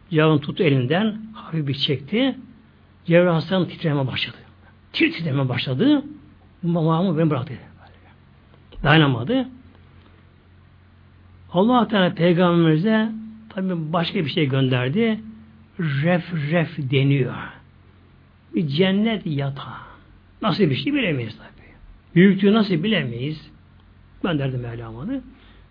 [0.09, 2.35] Cebrail'in tuttu elinden hafif bir çekti.
[3.05, 4.37] Cebrail Aleyhisselam titreme başladı.
[4.93, 6.03] Tir titreme başladı.
[6.63, 7.53] Mamamı beni bıraktı.
[8.83, 9.47] Dayanamadı.
[11.51, 13.11] Allah Teala peygamberimize
[13.49, 15.19] tabi başka bir şey gönderdi.
[15.79, 17.35] Ref ref deniyor.
[18.55, 19.73] Bir cennet yatağı.
[20.41, 21.67] Nasıl bir şey bilemeyiz tabi.
[22.15, 23.51] Büyüklüğü nasıl bilemeyiz.
[24.23, 25.21] Gönderdi Mevlama'nı.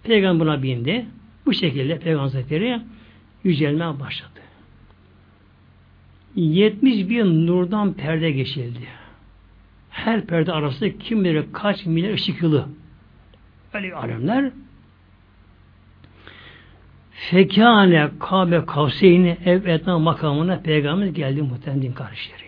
[0.05, 1.07] Peygamber buna bindi.
[1.47, 2.81] Bu şekilde Peygamber Hazretleri
[3.45, 4.41] yücelmeye başladı.
[6.35, 8.89] 70 bin nurdan perde geçildi.
[9.91, 12.69] Her perde arası kim bilir kaç milyar ışık yılı.
[13.75, 14.51] Öyle alemler.
[17.11, 22.45] Fekâne Kabe Kavseyni ev etna makamına peygamber geldi muhtemelen din kardeşleri.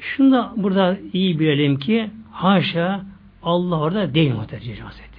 [0.00, 3.04] Şunu da burada iyi bilelim ki haşa
[3.42, 5.11] Allah orada değil muhtemelen Hazretleri.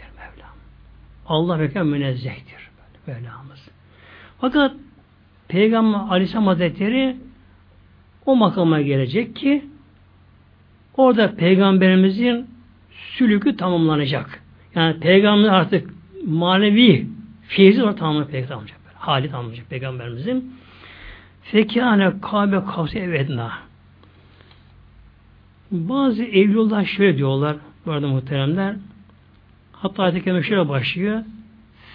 [1.34, 2.70] Allah mekan münezzehtir.
[3.08, 3.70] Mevlamız.
[4.42, 4.72] Fakat
[5.48, 7.18] Peygamber Aleyhisselam Hazretleri
[8.26, 9.66] o makama gelecek ki
[10.98, 12.48] orada peygamberimizin
[13.18, 14.44] sülükü tamamlanacak.
[14.76, 15.94] Yani peygamber artık
[16.28, 17.08] manevi
[17.48, 18.74] feyzi var tamamlanacak peygamber.
[18.96, 20.56] Hali tamamlanacak peygamberimizin.
[21.44, 23.52] Fekâne kâbe kavsi evedna.
[25.72, 27.56] Bazı evliyullah şöyle diyorlar
[27.86, 28.76] bu arada muhteremler.
[29.84, 31.24] Hatta ayet şöyle başlıyor.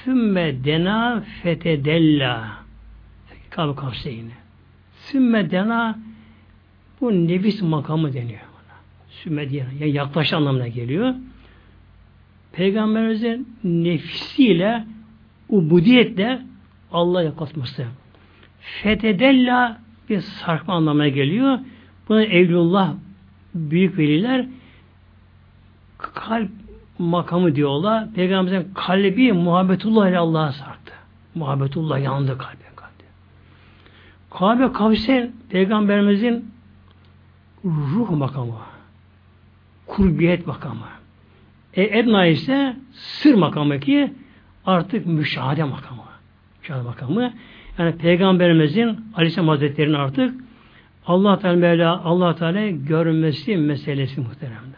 [0.05, 2.49] Sümme dena fetedella.
[3.51, 4.31] Kâbe kavseyni.
[4.93, 5.99] Sümme dena
[7.01, 8.41] bu nefis makamı deniyor.
[9.11, 11.15] Sümme diye yani yaklaş anlamına geliyor.
[12.53, 14.85] Peygamberimizin nefsiyle
[15.49, 16.43] ubudiyetle
[16.93, 17.87] Allah'a yaklaşması.
[18.61, 21.59] Fetedella bir sarkma anlamına geliyor.
[22.09, 22.95] Buna Evlullah
[23.55, 24.47] büyük veliler
[25.99, 26.51] kalp
[26.99, 28.13] makamı diyorlar.
[28.13, 30.93] Peygamberimizin kalbi muhabbetullah ile Allah'a sarktı.
[31.35, 32.69] Muhabbetullah yandı kalbi.
[34.31, 36.51] Kabe Kavsen Peygamberimizin
[37.65, 38.53] ruh makamı.
[39.87, 40.87] Kurbiyet makamı.
[41.75, 44.13] E, Edna ise sır makamı ki
[44.67, 46.03] artık müşahede makamı.
[46.61, 47.33] Müşahede makamı.
[47.79, 50.35] Yani Peygamberimizin Aleyhisselam Hazretleri'nin artık
[51.07, 54.78] Allah Teala Allah Teala görmesi meselesi muhteremler.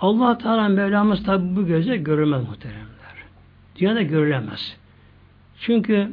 [0.00, 2.88] Allah Teala Mevlamız tabi bu göze görülmez muhteremler.
[3.76, 4.76] Dünyada görülemez.
[5.60, 6.12] Çünkü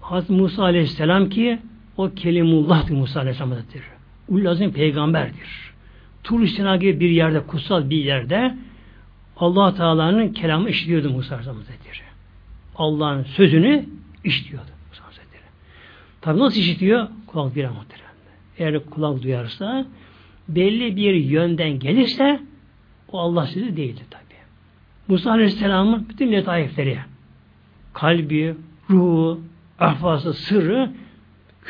[0.00, 1.58] Hazreti Musa Aleyhisselam ki
[1.96, 3.84] o Kelimullah Musa Aleyhisselam Hazretleri.
[4.28, 5.72] Ulazim peygamberdir.
[6.24, 8.54] Tur Sina gibi bir yerde, kutsal bir yerde
[9.36, 11.66] Allah Teala'nın kelamı işliyordu Musa Aleyhisselam.
[12.76, 13.84] Allah'ın sözünü
[14.24, 15.42] işliyordu Musa Hazretleri.
[16.20, 17.08] Tabi nasıl işitiyor?
[17.26, 18.06] Kulak duyar muhtemelen.
[18.58, 19.86] Eğer kulak duyarsa
[20.48, 22.40] belli bir yönden gelirse
[23.12, 24.22] o Allah sözü değildir tabi.
[25.08, 26.98] Musa Aleyhisselam'ın bütün letaifleri
[27.92, 28.54] kalbi,
[28.90, 29.40] ruhu,
[29.80, 30.90] ahvası, sırrı,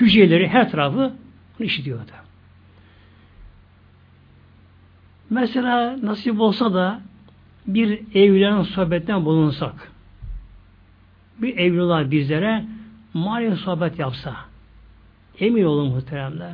[0.01, 1.13] hücreleri, her tarafı
[1.59, 2.11] bunu işitiyordu.
[5.31, 7.01] Mesela nasip olsa da
[7.67, 9.93] bir evlilerin sohbetten bulunsak,
[11.39, 12.65] bir evliler bizlere
[13.15, 14.37] mali sohbet yapsa,
[15.41, 16.53] emin olun muhteremler,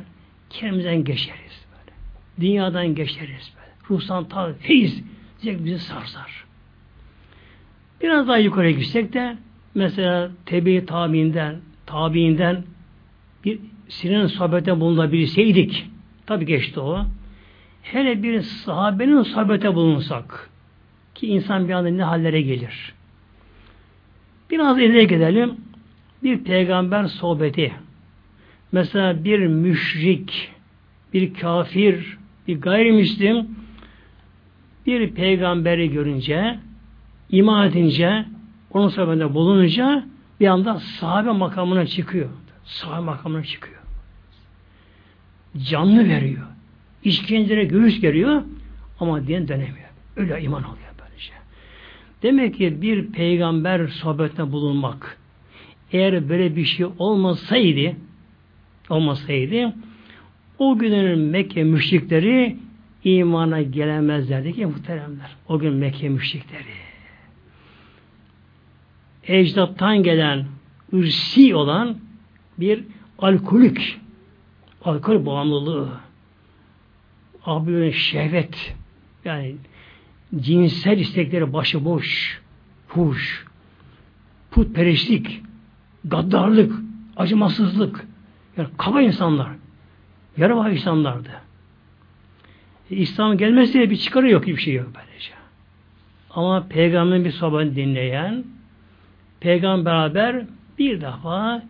[0.49, 1.97] kendimizden geçeriz böyle.
[2.47, 3.62] Dünyadan geçeriz böyle.
[3.93, 5.03] Ruhsan tal, feyiz,
[5.43, 6.45] bizi sarsar.
[8.01, 9.37] Biraz daha yukarı gitsek de
[9.75, 12.63] mesela tebi tabiinden, tabiinden
[13.45, 15.87] bir sinin sohbete bulunabilseydik,
[16.25, 17.05] tabi geçti o.
[17.83, 20.49] Hele bir sahabenin sohbete bulunsak
[21.15, 22.93] ki insan bir anda ne hallere gelir.
[24.51, 25.55] Biraz ileri gidelim.
[26.23, 27.73] Bir peygamber sohbeti.
[28.71, 30.51] Mesela bir müşrik,
[31.13, 32.17] bir kafir,
[32.47, 33.47] bir gayrimüslim
[34.85, 36.59] bir peygamberi görünce,
[37.29, 38.25] iman edince,
[38.71, 40.05] onun sohbetinde bulununca
[40.39, 42.29] bir anda sahabe makamına çıkıyor.
[42.63, 43.81] Sahabe makamına çıkıyor.
[45.69, 46.47] Canlı veriyor.
[47.03, 48.41] İşkencelere göğüs geriyor
[48.99, 49.89] ama din dönemiyor.
[50.17, 51.33] Öyle iman oluyor böylece.
[52.23, 55.17] Demek ki bir peygamber sohbetine bulunmak
[55.91, 57.95] eğer böyle bir şey olmasaydı
[58.89, 59.73] olmasaydı
[60.59, 62.57] o günün Mekke müşrikleri
[63.03, 65.35] imana gelemezlerdi ki muhteremler.
[65.47, 66.63] O gün Mekke müşrikleri.
[69.27, 70.45] Ecdattan gelen
[70.93, 71.97] ırsi olan
[72.57, 72.83] bir
[73.19, 73.99] alkolik
[74.85, 75.89] alkol bağımlılığı
[77.45, 78.75] abi şehvet
[79.25, 79.55] yani
[80.35, 82.41] cinsel istekleri başıboş
[82.87, 83.45] fuş
[84.51, 85.41] putperestlik
[86.05, 86.73] gaddarlık
[87.17, 88.07] acımasızlık
[88.57, 89.49] yani kaba insanlar
[90.37, 91.29] yarı insanlardı.
[92.89, 95.31] İslam gelmesi bir çıkarı yok, bir şey yok böylece.
[96.31, 98.43] Ama peygamberin bir sohbetini dinleyen
[99.39, 100.45] peygamber beraber
[100.79, 101.63] bir defa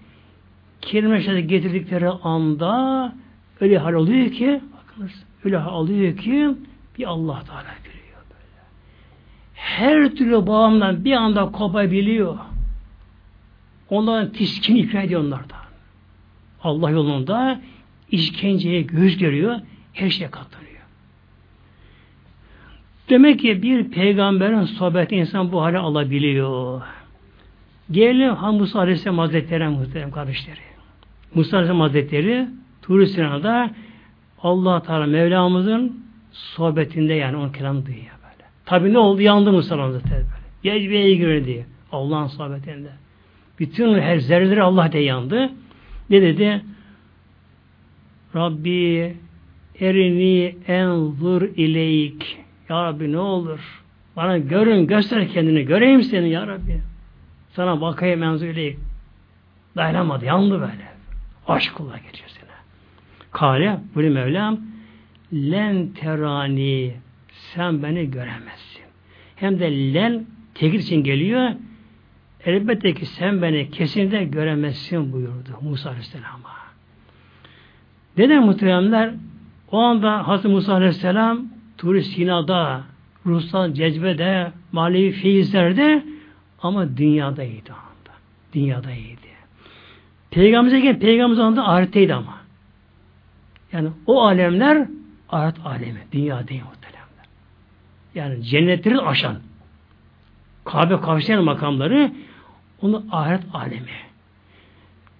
[0.81, 3.15] kelime getirdikleri anda
[3.61, 6.49] öyle hal oluyor ki bakınız öyle hal oluyor ki
[6.97, 8.61] bir Allah Teala görüyor böyle.
[9.53, 12.37] Her türlü bağımdan bir anda kopabiliyor.
[13.89, 15.63] Onların tiskin ikna ediyor onlardan.
[16.63, 17.61] Allah yolunda
[18.11, 19.59] işkenceye göz görüyor,
[19.93, 20.62] her şeye katlanıyor.
[23.13, 26.81] Demek ki bir peygamberin sohbeti insan bu hale alabiliyor.
[27.91, 30.59] Gelelim Musa Aleyhisselam Hazretleri muhterem kardeşleri.
[31.35, 32.47] Musa Aleyhisselam Hazretleri
[32.81, 33.69] Tur-i
[34.43, 38.49] Allah Teala Mevlamızın sohbetinde yani onun kelamı duyuyor böyle.
[38.65, 39.21] Tabi ne oldu?
[39.21, 40.79] Yandı Musa Hazretleri böyle.
[40.79, 42.89] Gecbeye girdi Allah'ın sohbetinde.
[43.59, 45.49] Bütün her zerreleri Allah de yandı.
[46.09, 46.61] Ne dedi?
[48.35, 49.13] Rabbi
[49.79, 52.42] erini enzur ileyk.
[52.73, 53.59] Ya Rabbi ne olur?
[54.15, 55.65] Bana görün, göster kendini.
[55.65, 56.81] Göreyim seni ya Rabbi.
[57.51, 58.77] Sana bakayım enzur ileyk.
[59.75, 60.25] Dayanamadı.
[60.25, 60.87] Yandı böyle.
[61.47, 62.29] Aşk kula geçiyor.
[63.31, 64.59] Kale bunu Mevlam
[65.33, 66.93] len terani
[67.33, 68.83] sen beni göremezsin.
[69.35, 71.49] Hem de len tekir için geliyor.
[72.45, 76.53] Elbette ki sen beni kesinlikle göremezsin buyurdu Musa Aleyhisselam'a.
[78.17, 79.13] Neden muhteremler?
[79.71, 82.83] O anda Hazreti Musa Aleyhisselam Turi Sina'da,
[83.25, 86.03] ruhsal cezbede, manevi feyizlerde
[86.61, 88.17] ama dünyadaydı o anda.
[88.53, 89.33] Dünyadaydı.
[90.31, 92.37] Peygamberimize Peygamberimiz anda ahiretteydi ama.
[93.71, 94.87] Yani o alemler
[95.29, 95.99] ahiret alemi.
[96.11, 97.25] Dünya değil muhteremler.
[98.15, 99.35] Yani cennetleri aşan
[100.65, 102.11] Kabe kavşayan makamları
[102.81, 104.13] onu ahiret alemi.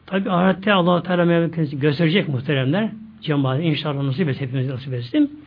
[0.06, 2.90] Tabi ahirette allah Teala gösterecek muhteremler.
[3.22, 5.43] Cemaat inşallah nasip etsin, hepimiz nasip etsin.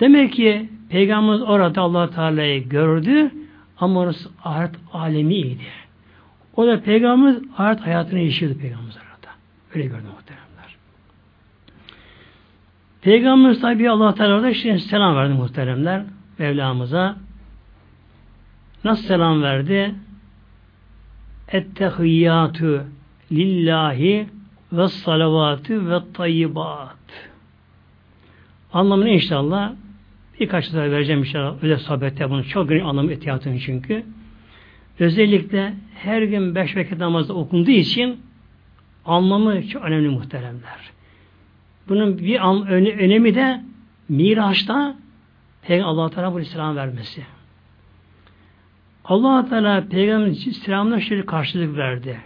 [0.00, 3.30] Demek ki Peygamberimiz orada allah Teala'yı gördü
[3.78, 5.66] ama orası ahiret alemiydi.
[6.56, 9.32] O da Peygamberimiz ahiret hayatını yaşıyordu Peygamberimiz orada.
[9.74, 10.76] Öyle gördü muhteremler.
[13.02, 16.02] Peygamberimiz tabi allah Teala orada işte selam verdi muhteremler.
[16.38, 17.16] Mevlamıza.
[18.84, 19.94] Nasıl selam verdi?
[21.48, 22.84] Ettehiyyatü
[23.32, 24.28] lillahi
[24.72, 26.96] ve salavatü ve tayyibat.
[28.74, 29.72] Anlamını inşallah
[30.40, 31.62] birkaç daha vereceğim inşallah.
[31.62, 34.04] Öyle sohbette bunu çok geniş anlamı etiyatın çünkü.
[34.98, 38.20] Özellikle her gün beş vakit namazda okunduğu için
[39.04, 40.90] anlamı çok önemli muhteremler.
[41.88, 43.60] Bunun bir an, önemi de
[44.08, 44.96] Miraç'ta
[45.62, 47.22] Peygamber Allah Teala bu selam vermesi.
[49.04, 52.20] Allah Teala Peygamber selamına şöyle karşılık verdi.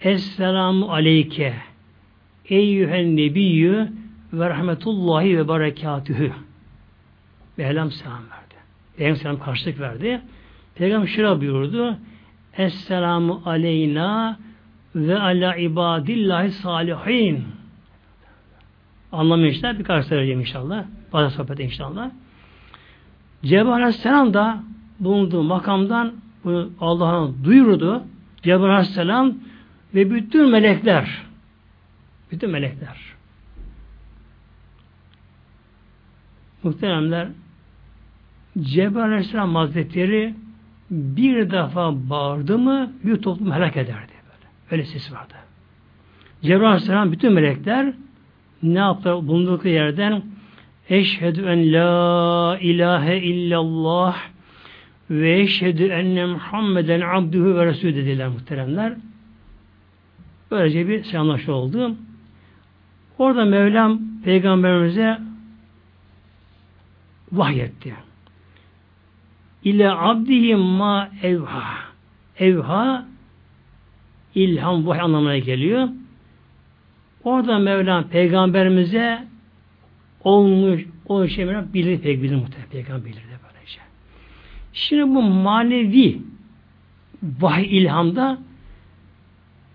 [0.00, 1.54] Esselamu aleyke
[2.48, 3.88] eyyühen nebiyyü
[4.32, 6.32] ve rahmetullahi ve berekatühü.
[7.56, 8.54] Mevlam selam verdi.
[8.96, 10.20] Peygamber selam karşılık verdi.
[10.74, 11.96] Peygamber şöyle buyurdu.
[12.56, 14.38] Esselamu aleyna
[14.94, 17.44] ve ala ibadillahi salihin.
[19.12, 20.84] Anlamı işte birkaç söyleyeceğim inşallah.
[21.12, 22.10] Bazı sohbet inşallah.
[23.42, 24.62] Cebrail Aleyhisselam da
[25.00, 26.12] bulunduğu makamdan
[26.44, 28.02] bunu Allah'ın duyurdu.
[28.42, 29.34] Cebrail Aleyhisselam
[29.94, 31.22] ve bütün melekler
[32.30, 33.17] bütün melekler
[36.68, 37.28] muhteremler
[38.60, 40.34] Cebrail Aleyhisselam Hazretleri
[40.90, 44.12] bir defa bağırdı mı bir toplum helak ederdi.
[44.12, 44.50] Böyle.
[44.70, 45.34] Öyle ses vardı.
[46.42, 47.92] Cebrail Aleyhisselam bütün melekler
[48.62, 50.22] ne yaptılar bulundukları yerden
[50.90, 54.16] Eşhedü en la ilahe illallah
[55.10, 58.92] ve eşhedü enne Muhammeden abdühü ve resulü dediler muhteremler.
[60.50, 61.94] Böylece bir selamlaşma oldu.
[63.18, 65.18] Orada Mevlam peygamberimize
[67.32, 67.94] vahyetti.
[69.64, 71.64] İle abdihi ma evha.
[72.38, 73.06] Evha
[74.34, 75.88] ilham vahiy anlamına geliyor.
[77.24, 79.24] Orada Mevlam peygamberimize
[80.24, 83.82] olmuş o şey Mevlam bilir pek bilir muhtemelen peygamber bilir de böyle şey.
[84.72, 86.22] Şimdi bu manevi
[87.22, 88.38] vahiy ilhamda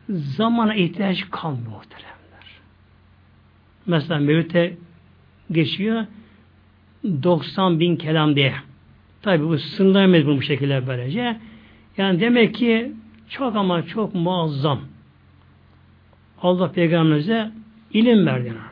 [0.10, 2.14] zamana ihtiyaç kalmıyor muhteremler.
[3.86, 4.78] Mesela Mevlüt'e
[5.52, 6.06] geçiyor
[7.04, 8.54] 90 bin kelam diye.
[9.22, 11.38] Tabi bu sınırlayamayız bu şekilde böylece.
[11.98, 12.92] Yani demek ki
[13.30, 14.80] çok ama çok muazzam.
[16.42, 17.52] Allah peygamberimize
[17.94, 18.64] ilim verdi böyle.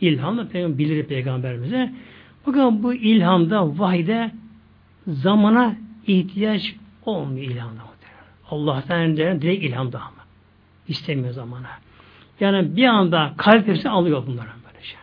[0.00, 1.92] İlhamla peygamber bilir peygamberimize.
[2.46, 4.30] Bakın bu ilhamda vahide
[5.06, 5.76] zamana
[6.06, 6.74] ihtiyaç
[7.06, 7.82] olmuyor ilhamda.
[8.50, 10.22] Allah'tan direkt ilhamda ama.
[10.88, 11.68] İstemiyor zamana.
[12.40, 14.88] Yani bir anda kalp hepsi alıyor bunların böylece.
[14.88, 14.98] Şey.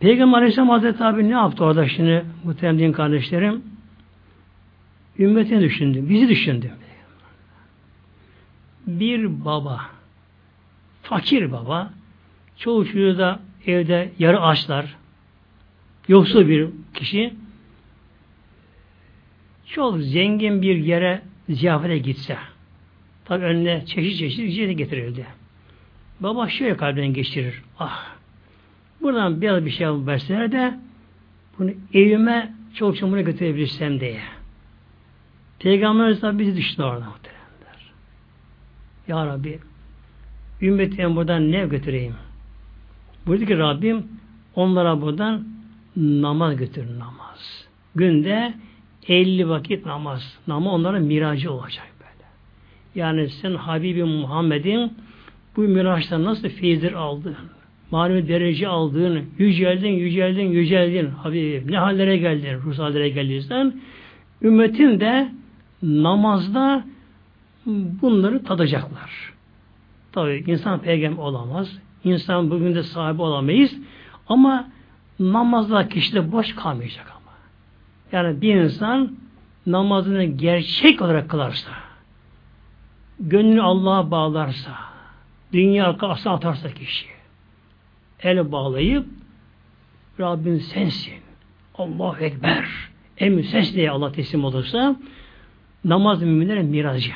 [0.00, 3.62] Peygamber Aleyhisselam Hazreti abi ne yaptı orada şimdi muhtemelen din kardeşlerim?
[5.18, 6.08] Ümmetini düşündü.
[6.08, 6.70] Bizi düşündü.
[8.86, 9.80] Bir baba
[11.02, 11.90] fakir baba
[12.56, 14.96] çoğu çocuğu da evde yarı açlar
[16.08, 17.34] yoksul bir kişi
[19.66, 22.38] çok zengin bir yere ziyafete gitse
[23.24, 25.26] Tabi önüne çeşit çeşit yiyecek getirildi.
[26.20, 27.62] Baba şöyle kalbinden geçirir.
[27.78, 28.15] Ah!
[29.02, 30.74] Buradan biraz bir şey verseler de
[31.58, 34.20] bunu evime çok çamura götürebilirsem diye.
[35.58, 37.92] Peygamberimiz tabi bizi düşündü orada muhteremler.
[39.08, 39.58] Ya Rabbi
[40.62, 42.14] ümmetime buradan ne götüreyim?
[43.26, 44.06] Buyurdu ki Rabbim
[44.54, 45.44] onlara buradan
[45.96, 47.66] namaz götür namaz.
[47.94, 48.54] Günde
[49.08, 50.38] 50 vakit namaz.
[50.46, 51.96] Namaz onlara miracı olacak.
[52.96, 54.92] Yani sen Habibi Muhammed'in
[55.56, 57.36] bu miraçta nasıl feyizler aldın,
[57.90, 63.80] manevi derece aldığın, yüceldin, yüceldin, yüceldin, Habibim ne hallere geldin, ruhsallere geldiysen,
[64.42, 65.28] ümmetin de
[65.82, 66.84] namazda
[67.66, 69.32] bunları tadacaklar.
[70.12, 71.78] Tabi insan peygamber olamaz.
[72.04, 73.74] İnsan bugün de sahibi olamayız.
[74.28, 74.68] Ama
[75.20, 77.32] namazda kişi de boş kalmayacak ama.
[78.12, 79.16] Yani bir insan
[79.66, 81.70] namazını gerçek olarak kılarsa,
[83.20, 84.72] gönlünü Allah'a bağlarsa,
[85.52, 87.06] dünya arkasına atarsa kişi,
[88.22, 89.06] el bağlayıp
[90.20, 91.20] Rabbin sensin,
[91.74, 92.64] Allahu Ekber,
[93.18, 94.96] en ses diye Allah teslim olursa,
[95.84, 97.12] namaz müminlere miracı.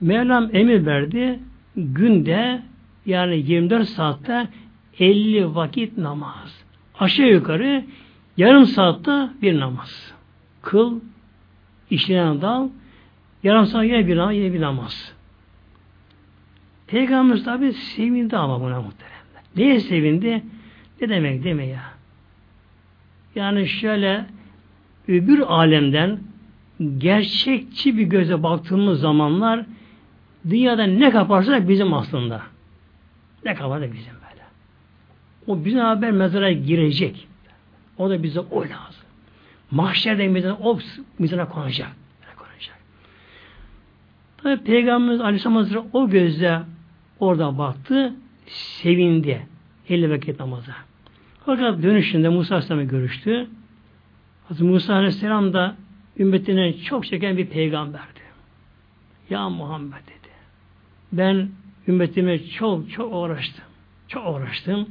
[0.00, 1.40] Mevlam emir verdi,
[1.76, 2.62] günde
[3.06, 4.48] yani 24 saatte
[4.98, 6.64] 50 vakit namaz.
[6.98, 7.84] Aşağı yukarı
[8.36, 10.12] yarım saatte bir namaz.
[10.62, 11.00] Kıl,
[11.90, 12.68] işleyen dal,
[13.42, 15.12] yarım saat yine bir yine bir namaz.
[16.86, 19.11] Peygamberimiz tabi sevindi ama buna muhteremler.
[19.56, 20.42] Neye sevindi?
[21.00, 21.82] Ne demek deme ya?
[23.34, 24.26] Yani şöyle
[25.08, 26.20] öbür alemden
[26.98, 29.64] gerçekçi bir göze baktığımız zamanlar
[30.50, 32.42] dünyada ne kaparsak bizim aslında.
[33.44, 34.42] Ne kaparsak bizim böyle.
[35.46, 37.28] O bize haber mezara girecek.
[37.98, 39.02] O da bize o lazım.
[39.70, 40.78] Mahşerde mizana, o
[41.18, 41.88] mizana konacak.
[42.36, 42.78] konacak.
[44.42, 46.60] Tabi Peygamberimiz Aleyhisselam Hazretleri o gözle
[47.20, 48.14] orada baktı,
[48.52, 49.46] sevindi.
[49.88, 50.72] 50 vakit namaza.
[51.46, 53.46] Fakat dönüşünde Musa Aleyhisselam'la görüştü.
[54.48, 55.76] Hazreti Musa Aleyhisselam da
[56.18, 58.22] ümmetine çok çeken bir peygamberdi.
[59.30, 60.32] Ya Muhammed dedi.
[61.12, 61.48] Ben
[61.88, 63.64] ümmetime çok çok uğraştım.
[64.08, 64.88] Çok uğraştım.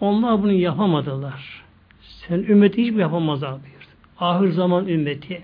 [0.00, 1.64] Onlar bunu yapamadılar.
[2.00, 3.90] Sen ümmeti hiç mi yapamazlar buyurdu.
[4.18, 5.42] Ahir zaman ümmeti.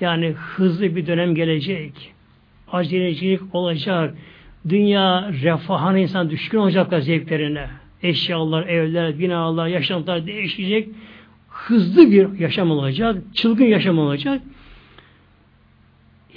[0.00, 2.14] Yani hızlı bir dönem gelecek.
[2.72, 4.14] Acelecilik olacak.
[4.68, 7.70] Dünya refahına insan düşkün olacaklar zevklerine.
[8.02, 10.88] Eşyalar, evler, binalar, yaşantılar değişecek.
[11.48, 13.16] Hızlı bir yaşam olacak.
[13.34, 14.42] Çılgın yaşam olacak.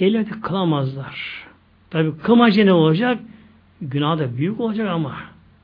[0.00, 1.44] Elbette kılamazlar.
[1.90, 3.18] Tabi kılmaca ne olacak?
[3.80, 5.16] Günah da büyük olacak ama.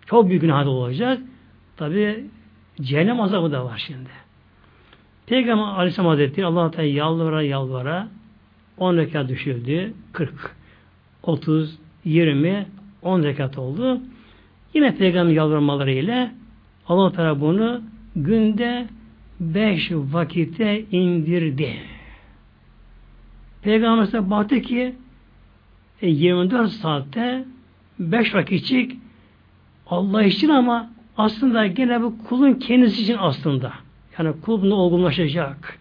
[0.07, 1.19] Çok büyük günah da olacak.
[1.77, 2.25] Tabi
[2.81, 4.09] cehennem azabı da var şimdi.
[5.27, 8.09] Peygamber Aleyhisselam Hazretleri Allah Teala yalvara yalvara
[8.79, 9.95] 10 rekat düşürdü.
[10.13, 10.57] 40,
[11.23, 12.67] 30, 20,
[13.03, 14.01] 10 rekat oldu.
[14.75, 16.31] Yine peygamber yalvarmalarıyla
[16.89, 17.81] Allah Teala bunu
[18.17, 18.87] günde
[19.41, 21.77] 5 vakite indirdi.
[23.63, 24.95] Peygamber baktı ki
[26.03, 27.45] 24 e, saatte
[27.99, 28.97] 5 vakitçik
[29.87, 33.73] Allah için ama aslında gene bu kulun kendisi için aslında.
[34.19, 35.79] Yani kul bunu olgunlaşacak.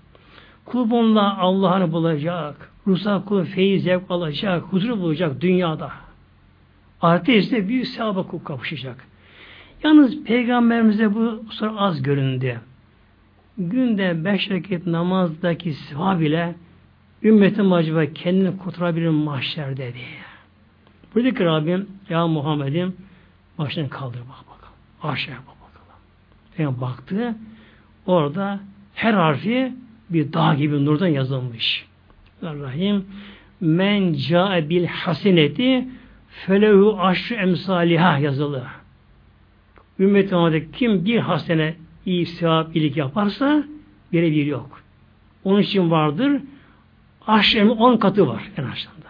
[0.65, 2.71] Kul bununla Allah'ını bulacak.
[2.87, 4.63] Ruhsal kul feyiz zevk alacak.
[4.63, 5.91] Huzur bulacak dünyada.
[7.27, 9.07] İse büyük sevaba kul kapışacak.
[9.83, 12.59] Yalnız peygamberimize bu sonra az göründü.
[13.57, 16.55] Günde beş vakit namazdaki sevap ile
[17.23, 19.99] ümmetim acaba kendini kurtarabilir mahşer dedi.
[21.15, 22.95] Burada ki Rabbim ya Muhammed'im
[23.57, 24.73] başını kaldır bak bakalım.
[25.03, 26.01] Aşağıya bak bakalım.
[26.57, 27.35] Yani baktı
[28.05, 28.59] orada
[28.93, 29.73] her harfi
[30.09, 31.85] bir dağ gibi nurdan yazılmış.
[32.43, 33.05] Rahim
[33.61, 35.87] men ca'e bil hasineti
[36.45, 38.63] felehu aşru emsaliha yazılı.
[39.99, 41.75] Ümmet Muhammed'e kim bir hasene
[42.05, 43.63] iyi sevap iyilik yaparsa
[44.13, 44.81] birebir yok.
[45.43, 46.41] Onun için vardır
[47.27, 49.07] aşırı on katı var en aşağıda.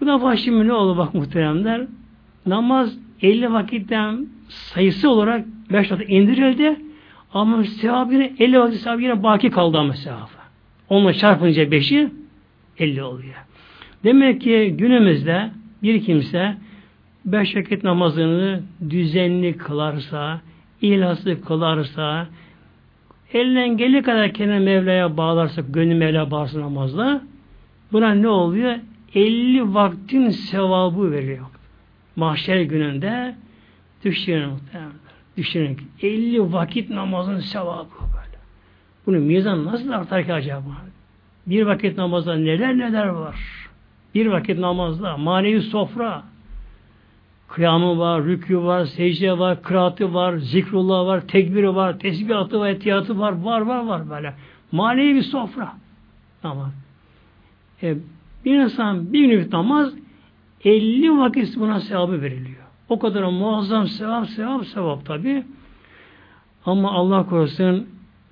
[0.00, 1.86] Bu da şimdi ne oldu bak muhteremler?
[2.46, 6.76] Namaz 50 vakitten sayısı olarak 5 vakit indirildi
[7.32, 10.36] ama sevabı yine 50 vakit sevabı yine baki kaldı ama sevabı.
[10.88, 12.10] Onunla çarpınca 5'i
[12.78, 13.34] 50 oluyor.
[14.06, 15.50] Demek ki günümüzde
[15.82, 16.56] bir kimse
[17.24, 20.40] beş vakit namazını düzenli kılarsa,
[20.82, 22.26] ilhası kılarsa,
[23.32, 27.22] elinden geldiği kadar kendini Mevla'ya bağlarsa, gönlü Mevla'ya bağlarsa namazla,
[27.92, 28.76] buna ne oluyor?
[29.14, 31.46] 50 vaktin sevabı veriyor.
[32.16, 33.34] Mahşer gününde
[34.04, 34.92] düşünün muhtemelen.
[35.36, 38.38] Düşünün 50 vakit namazın sevabı böyle.
[39.06, 40.82] Bunu mizan nasıl artar ki acaba?
[41.46, 43.65] Bir vakit namazda neler neler var.
[44.16, 46.22] Bir vakit namazda manevi sofra,
[47.48, 53.18] kıyamı var, rükû var, secde var, kıraatı var, zikrullah var, tekbiri var, tesbihatı var, etiyatı
[53.18, 54.34] var, var var var böyle.
[54.72, 55.72] Manevi bir sofra.
[56.42, 56.70] Ama
[57.82, 57.96] e,
[58.44, 59.92] bir insan bir günlük namaz
[60.64, 62.64] 50 vakit buna sevabı veriliyor.
[62.88, 65.44] O kadar muazzam sevap, sevap, sevap tabi.
[66.66, 67.86] Ama Allah korusun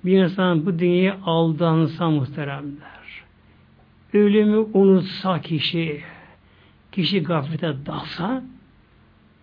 [0.05, 3.04] bir insan bu dünyaya aldansa muhteremler.
[4.15, 6.01] Ölümü unutsa kişi,
[6.91, 8.43] kişi gaflete dalsa,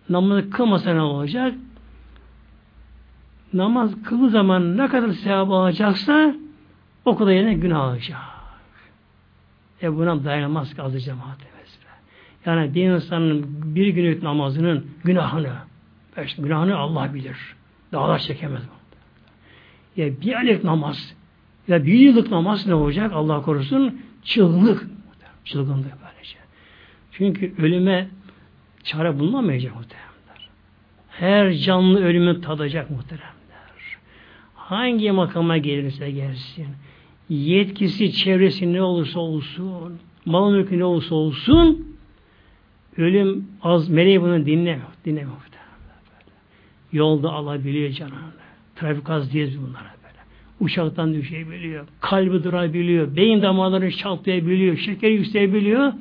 [0.09, 1.53] namazı kılmasa ne olacak?
[3.53, 6.35] Namaz kıldığı zaman ne kadar sevap alacaksa
[7.05, 8.19] o kadar yerine günah alacak.
[9.81, 11.53] E buna dayanamaz ki azı cemaatimiz.
[12.45, 13.45] Yani bir insanın
[13.75, 15.53] bir günlük namazının günahını,
[16.37, 17.55] günahını Allah bilir.
[17.91, 18.61] Dağlar çekemez.
[19.97, 21.15] Ya bir aylık namaz,
[21.67, 24.01] ya bir yıllık namaz ne olacak Allah korusun?
[24.23, 24.87] Çılgınlık.
[25.45, 26.37] Çılgınlık böylece.
[27.11, 28.09] Çünkü ölüme
[28.83, 30.49] çare bulunamayacak muhteremler.
[31.09, 33.33] Her canlı ölümü tadacak muhteremler.
[34.55, 36.67] Hangi makama gelirse gelsin,
[37.29, 41.97] yetkisi, çevresi ne olursa olsun, mal mülkü ne olursa olsun,
[42.97, 44.87] ölüm az, meleği bunu dinlemiyor.
[45.05, 45.37] Dinlemiyor.
[46.93, 48.33] Yolda alabiliyor canını.
[48.75, 49.92] Trafik az diye bunlara.
[50.63, 51.87] Uçaktan düşebiliyor.
[52.01, 53.15] Kalbi durabiliyor.
[53.15, 54.77] Beyin damarları çatlayabiliyor.
[54.77, 55.93] Şeker yükselebiliyor.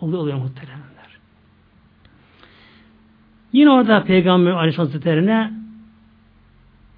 [0.00, 0.82] Oluyor, oluyor muhteremler.
[3.52, 5.52] Yine orada Peygamber Aleyhisselam Hazretleri'ne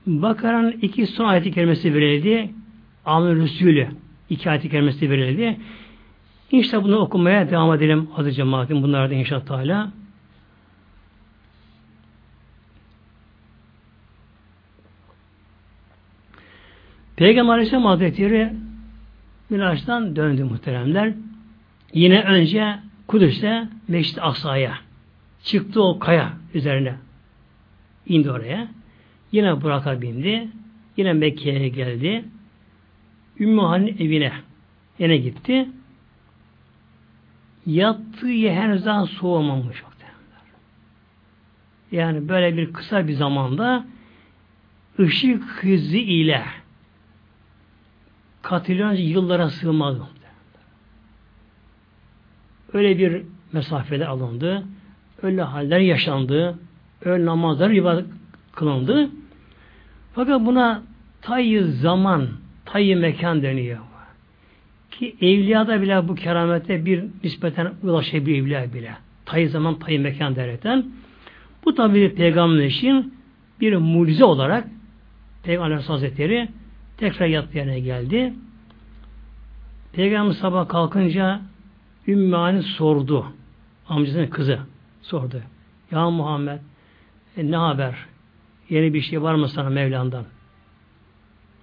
[0.06, 2.50] Bakara'nın iki son ayeti kerimesi verildi.
[3.04, 3.88] Amir Resulü
[4.30, 5.56] iki ayeti kerimesi verildi.
[6.50, 9.90] İşte bunu okumaya devam edelim adı cemaatin bunlarda inşallah.
[17.16, 18.52] Peygamber Aleyhisselam Hazretleri
[19.50, 21.12] Miraç'tan döndü muhteremler.
[21.92, 24.78] Yine önce Kudüs'te Meşrit Aksa'ya
[25.42, 26.94] çıktı o kaya üzerine
[28.06, 28.68] indi oraya.
[29.32, 30.48] Yine Burak'a bindi.
[30.96, 32.24] Yine Mekke'ye geldi.
[33.40, 34.32] Ümmü Han'ın evine
[34.98, 35.68] yine gitti.
[37.66, 39.82] Yattığı yer henüz daha soğumamış.
[41.92, 43.86] Yani böyle bir kısa bir zamanda
[44.98, 46.44] ışık hızı ile
[48.44, 49.96] katrilyonca yıllara sığmaz.
[52.72, 53.22] Öyle bir
[53.52, 54.64] mesafede alındı.
[55.22, 56.58] Öyle haller yaşandı.
[57.04, 58.06] Öyle namazlar ibadet
[58.52, 59.10] kılındı.
[60.14, 60.82] Fakat buna
[61.22, 62.28] tayyi zaman,
[62.64, 63.78] tayyi mekan deniyor.
[64.90, 68.92] Ki evliyada bile bu keramete bir nispeten ulaşabiliyor evliya bile.
[69.24, 70.86] Tayyi zaman, tayyi mekan derken.
[71.64, 73.14] Bu tabi peygamber için
[73.60, 74.64] bir mucize olarak
[75.42, 76.48] Peygamber Hazretleri
[76.96, 78.34] tekrar yattığı yerine geldi.
[79.92, 81.40] Peygamber sabah kalkınca
[82.08, 83.26] Ümmü sordu.
[83.88, 84.58] Amcasının kızı
[85.02, 85.42] sordu.
[85.90, 86.58] Ya Muhammed
[87.36, 87.94] e, ne haber?
[88.70, 90.24] Yeni bir şey var mı sana Mevlam'dan?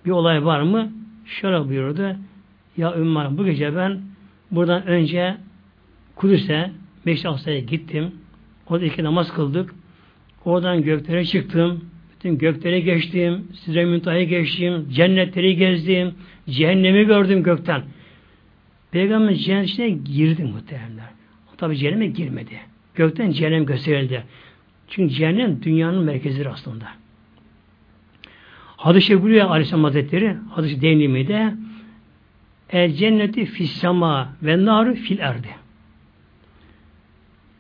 [0.06, 0.92] Bir olay var mı?
[1.26, 2.16] Şöyle buyurdu.
[2.78, 4.02] Ya Ümmü bu gece ben
[4.52, 5.38] buradan önce
[6.16, 6.72] Kudüs'e
[7.06, 8.16] Meşri Aksa'ya gittim.
[8.68, 9.74] Orada iki namaz kıldık.
[10.46, 11.91] Oradan göklere çıktım.
[12.22, 13.48] Bütün göklere geçtim.
[13.54, 14.88] Size müntahaya geçtim.
[14.92, 16.14] Cennetleri gezdim.
[16.50, 17.84] Cehennemi gördüm gökten.
[18.92, 21.06] Peygamber cennetine girdi muhteremler.
[21.58, 22.60] Tabi cehenneme girmedi.
[22.96, 24.24] Gökten cehennem gösterildi.
[24.88, 26.86] Çünkü cehennem dünyanın merkezidir aslında.
[28.78, 31.54] Hadis-i Şerif Aleyhisselam Hazretleri hadis-i denimi de
[32.70, 35.50] El cenneti fissama ve naru fil erdi.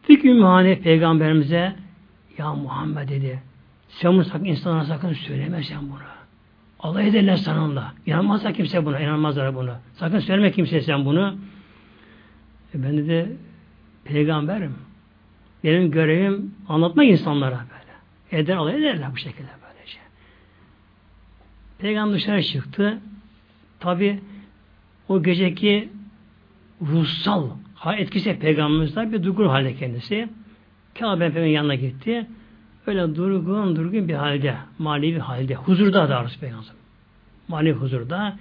[0.09, 1.75] Bir gün Mühane peygamberimize
[2.37, 3.50] ya Muhammed dedi
[3.91, 5.99] sen bunu sakın insanlara sakın söyleme sen bunu.
[6.79, 7.93] Allah ederler sanınla.
[8.05, 8.99] İnanmazsa kimse buna.
[8.99, 9.79] inanmazlar buna.
[9.93, 11.35] Sakın söyleme kimse sen bunu.
[12.75, 13.31] E ben de
[14.03, 14.75] peygamberim.
[15.63, 18.41] Benim görevim anlatmak insanlara böyle.
[18.41, 19.97] Eder alay ederler bu şekilde böylece.
[21.79, 22.99] Peygamber dışarı çıktı.
[23.79, 24.19] Tabi
[25.09, 25.89] o geceki
[26.81, 27.49] ruhsal
[27.97, 30.29] etkisi peygamberimizden bir durgun halde kendisi.
[30.99, 32.27] Kabe yanına gitti.
[32.87, 36.71] Öyle durgun durgun bir halde, manevi halde, huzurda da arası peygamber.
[37.47, 38.37] Manevi huzurda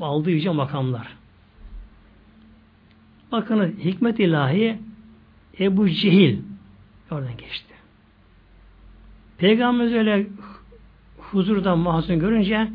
[0.00, 1.08] aldığı yüce makamlar.
[3.32, 4.78] Bakın hikmet ilahi
[5.60, 6.38] Ebu Cehil
[7.10, 7.74] oradan geçti.
[9.38, 10.26] Peygamberimiz öyle
[11.18, 12.68] huzurda mahzun görünce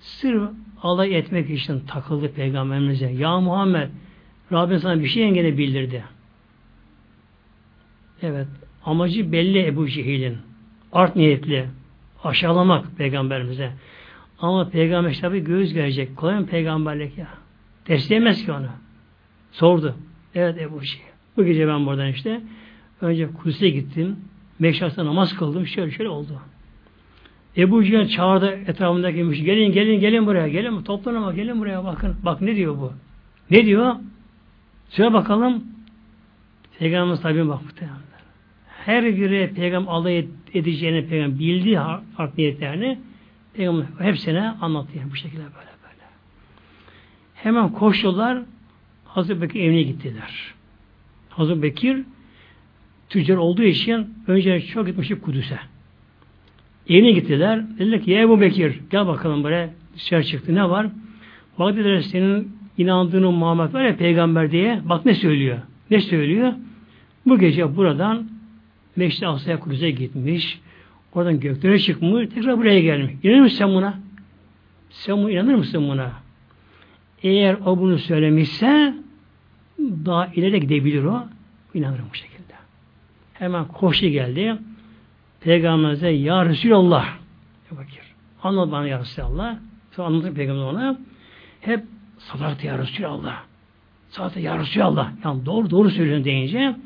[0.00, 0.50] sırf
[0.82, 3.06] alay etmek için takıldı peygamberimize.
[3.06, 3.90] Ya Muhammed
[4.52, 6.04] Rabbin sana bir şey engene bildirdi.
[8.22, 8.46] Evet.
[8.86, 10.38] Amacı belli Ebu Cehil'in.
[10.92, 11.68] Art niyetli.
[12.24, 13.72] Aşağılamak peygamberimize.
[14.38, 16.16] Ama peygamber tabi göz gelecek.
[16.16, 17.28] Kolay mı peygamberlik ya?
[17.88, 18.66] Dersleyemez ki onu.
[19.52, 19.94] Sordu.
[20.34, 21.04] Evet Ebu Cehil.
[21.36, 22.40] Bu gece ben buradan işte
[23.00, 24.16] önce Kudüs'e gittim.
[24.58, 25.66] Meşras'ta namaz kıldım.
[25.66, 26.40] Şöyle şöyle oldu.
[27.56, 29.46] Ebu Cehil çağırdı etrafındaki müşrik.
[29.46, 30.48] Gelin gelin gelin buraya.
[30.48, 32.16] Gelin toplanın ama gelin buraya bakın.
[32.24, 32.92] Bak ne diyor bu?
[33.50, 33.94] Ne diyor?
[34.88, 35.64] Söyle bakalım.
[36.78, 38.15] Peygamberimiz tabi bak muhtemelen.
[38.86, 42.98] Her biri peygamber alay edeceğini peygamber bildiği art niyetlerini
[43.54, 46.04] peygamber hepsine anlatıyor bu şekilde böyle böyle.
[47.34, 48.38] Hemen koştular
[49.04, 50.54] Hazreti Bekir evine gittiler.
[51.28, 51.98] Hazreti Bekir
[53.08, 55.58] tüccar olduğu için önce çok gitmişti Kudüs'e.
[56.88, 57.64] Evine gittiler.
[57.78, 60.54] Dediler ki ya Ebu Bekir gel bakalım buraya dışarı çıktı.
[60.54, 60.86] Ne var?
[61.58, 65.58] Bak dediler senin inandığını Muhammed var ya peygamber diye bak ne söylüyor.
[65.90, 66.52] Ne söylüyor?
[67.26, 68.35] Bu gece buradan
[68.96, 70.60] Meşri Asya'ya kuzeye gitmiş.
[71.12, 72.28] Oradan göklere çıkmış.
[72.34, 73.14] Tekrar buraya gelmiş.
[73.22, 73.98] İnanır mısın sen buna?
[74.90, 76.12] Sen buna inanır mısın buna?
[77.22, 78.94] Eğer o bunu söylemişse
[79.78, 81.24] daha ileri gidebilir o.
[81.74, 82.52] İnanırım bu şekilde.
[83.32, 84.56] Hemen koşu geldi.
[85.40, 87.08] Peygamberimize Ya Resulallah
[87.70, 88.14] bakır.
[88.42, 89.58] Anlat bana Ya Resulallah.
[89.92, 90.98] Sonra anlatır Peygamber ona.
[91.60, 91.84] Hep
[92.18, 93.42] salat Ya Resulallah.
[94.08, 95.12] Salat Ya Resulallah.
[95.24, 96.76] Yani doğru doğru söylüyorsun deyince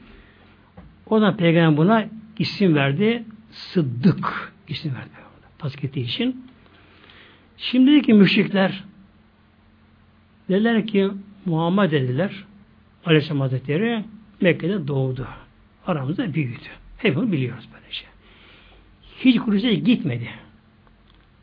[1.10, 2.06] oradan Peygamber buna
[2.38, 3.24] isim verdi.
[3.50, 5.10] Sıddık isim verdi.
[5.58, 6.46] Tasdik için.
[7.56, 8.84] Şimdiki müşrikler
[10.48, 11.10] dediler ki
[11.44, 12.44] Muhammed dediler
[13.04, 14.04] Aleyhisselam Hazretleri
[14.40, 15.26] Mekke'de doğdu.
[15.86, 16.68] Aramızda büyüdü.
[16.96, 18.08] Hepimiz biliyoruz böyle şey.
[19.18, 20.28] Hiç Kudüs'e gitmedi.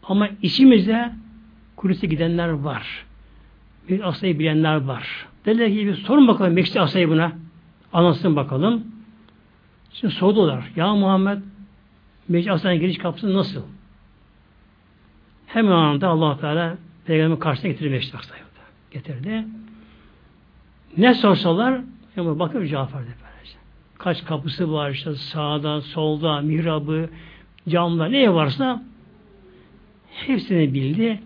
[0.04, 1.12] Ama içimizde
[1.76, 3.06] Kudüs'e gidenler var.
[3.90, 5.28] Bir asayı bilenler var.
[5.46, 7.32] Dediler ki bir sorun bakalım Mekşi asayı buna.
[7.94, 8.97] Anlatsın bakalım.
[9.94, 10.72] Şimdi sordular.
[10.76, 11.38] Ya Muhammed
[12.30, 13.62] Mekşi asayın giriş kapısı nasıl?
[15.48, 18.42] Hemen anda allah Teala Peygamber karşısına getirdi Mekşi asayı.
[18.92, 19.46] Getirdi.
[20.98, 21.82] Ne sorsalar
[22.18, 23.08] ama bakın cevap verdi.
[23.98, 27.10] Kaç kapısı var işte sağda, solda, mihrabı,
[27.70, 28.84] camda ne varsa
[30.10, 31.20] hepsini bildi.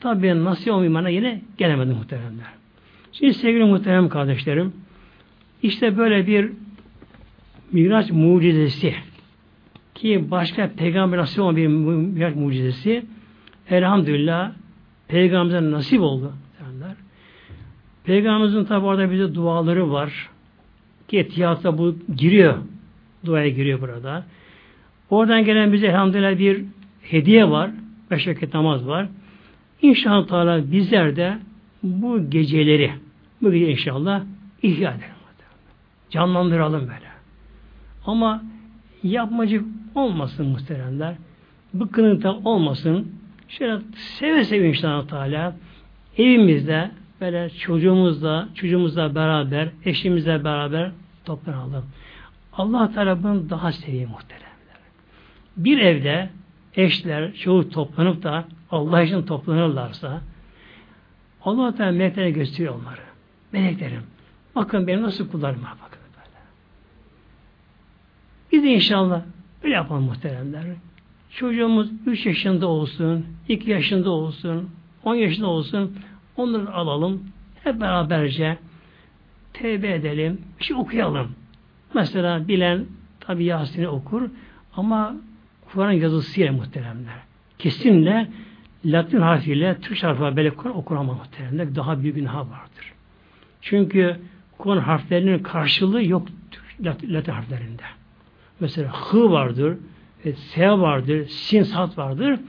[0.00, 2.46] Tabi nasıl o imana yine gelemedi muhteremler.
[3.12, 4.72] Şimdi sevgili muhterem kardeşlerim,
[5.62, 6.52] işte böyle bir
[7.72, 8.94] Miraç mucizesi
[9.94, 13.04] ki başka peygamber nasip olan bir Miraç mucizesi
[13.70, 14.52] elhamdülillah
[15.08, 16.32] peygamberimize nasip oldu.
[16.60, 16.96] Derler.
[18.04, 20.28] Peygamberimizin tabi orada bize duaları var.
[21.08, 22.54] Ki etiyatta bu giriyor.
[23.24, 24.24] Duaya giriyor burada.
[25.10, 26.64] Oradan gelen bize elhamdülillah bir
[27.02, 27.70] hediye var.
[28.10, 29.08] Beş vakit namaz var.
[29.82, 31.38] İnşallah Teala bizler de
[31.82, 32.92] bu geceleri
[33.42, 34.22] bu gece inşallah
[34.62, 35.10] ihya edelim.
[36.10, 37.05] Canlandıralım böyle.
[38.06, 38.42] Ama
[39.02, 39.64] yapmacık
[39.94, 41.14] olmasın muhteremler.
[41.74, 43.12] Bıkkınlıkta olmasın.
[43.48, 43.78] Şöyle
[44.18, 45.56] seve seve inşallah Teala
[46.18, 50.90] evimizde böyle çocuğumuzla, çocuğumuzla beraber, eşimizle beraber
[51.24, 51.84] toplanalım.
[52.52, 54.46] Allah Teala bunu daha seviyor muhteremler.
[55.56, 56.30] Bir evde
[56.74, 60.20] eşler, çoğu toplanıp da Allah için toplanırlarsa
[61.44, 63.00] Allah Teala meleklere gösteriyor onları.
[63.52, 64.02] Meleklerim.
[64.54, 65.85] Bakın benim nasıl kullarım var.
[68.56, 69.22] Biz inşallah
[69.62, 70.64] öyle yapalım muhteremler.
[71.30, 74.70] Çocuğumuz 3 yaşında olsun, 2 yaşında olsun,
[75.04, 75.98] 10 yaşında olsun
[76.36, 77.24] onları alalım.
[77.64, 78.58] Hep beraberce
[79.52, 80.40] tevbe edelim.
[80.58, 81.30] Bir şey okuyalım.
[81.94, 82.84] Mesela bilen
[83.20, 84.30] tabi Yasin'i okur
[84.76, 85.14] ama
[85.72, 87.16] Kur'an yazısıyla muhteremler.
[87.58, 88.28] Kesinle
[88.84, 91.74] Latin harfiyle Türk harfiyle böyle Kur'an okunama muhteremler.
[91.74, 92.92] Daha büyük günah vardır.
[93.60, 94.16] Çünkü
[94.58, 96.28] Kur'an harflerinin karşılığı yok
[96.84, 97.82] Latin harflerinde.
[98.60, 99.76] Mesela H vardır,
[100.24, 102.40] e, S vardır, Sin, Sat vardır.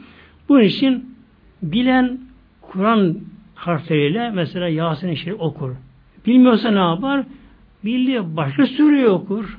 [0.50, 1.16] Bunun için
[1.62, 2.20] bilen
[2.62, 3.18] Kur'an
[3.56, 5.72] harfleriyle mesela Yasin-i Şerif okur.
[6.26, 7.24] Bilmiyorsa ne yapar?
[7.86, 9.58] Bildiği başka sureyi okur.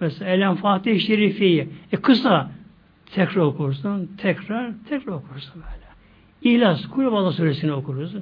[0.00, 1.68] Mesela Elem Fatih-i Şerife'yi.
[1.92, 2.50] E kısa
[3.10, 5.88] tekrar okursun, tekrar, tekrar okursun böyle.
[6.42, 8.14] İhlas, Kulüballah suresini okuruz.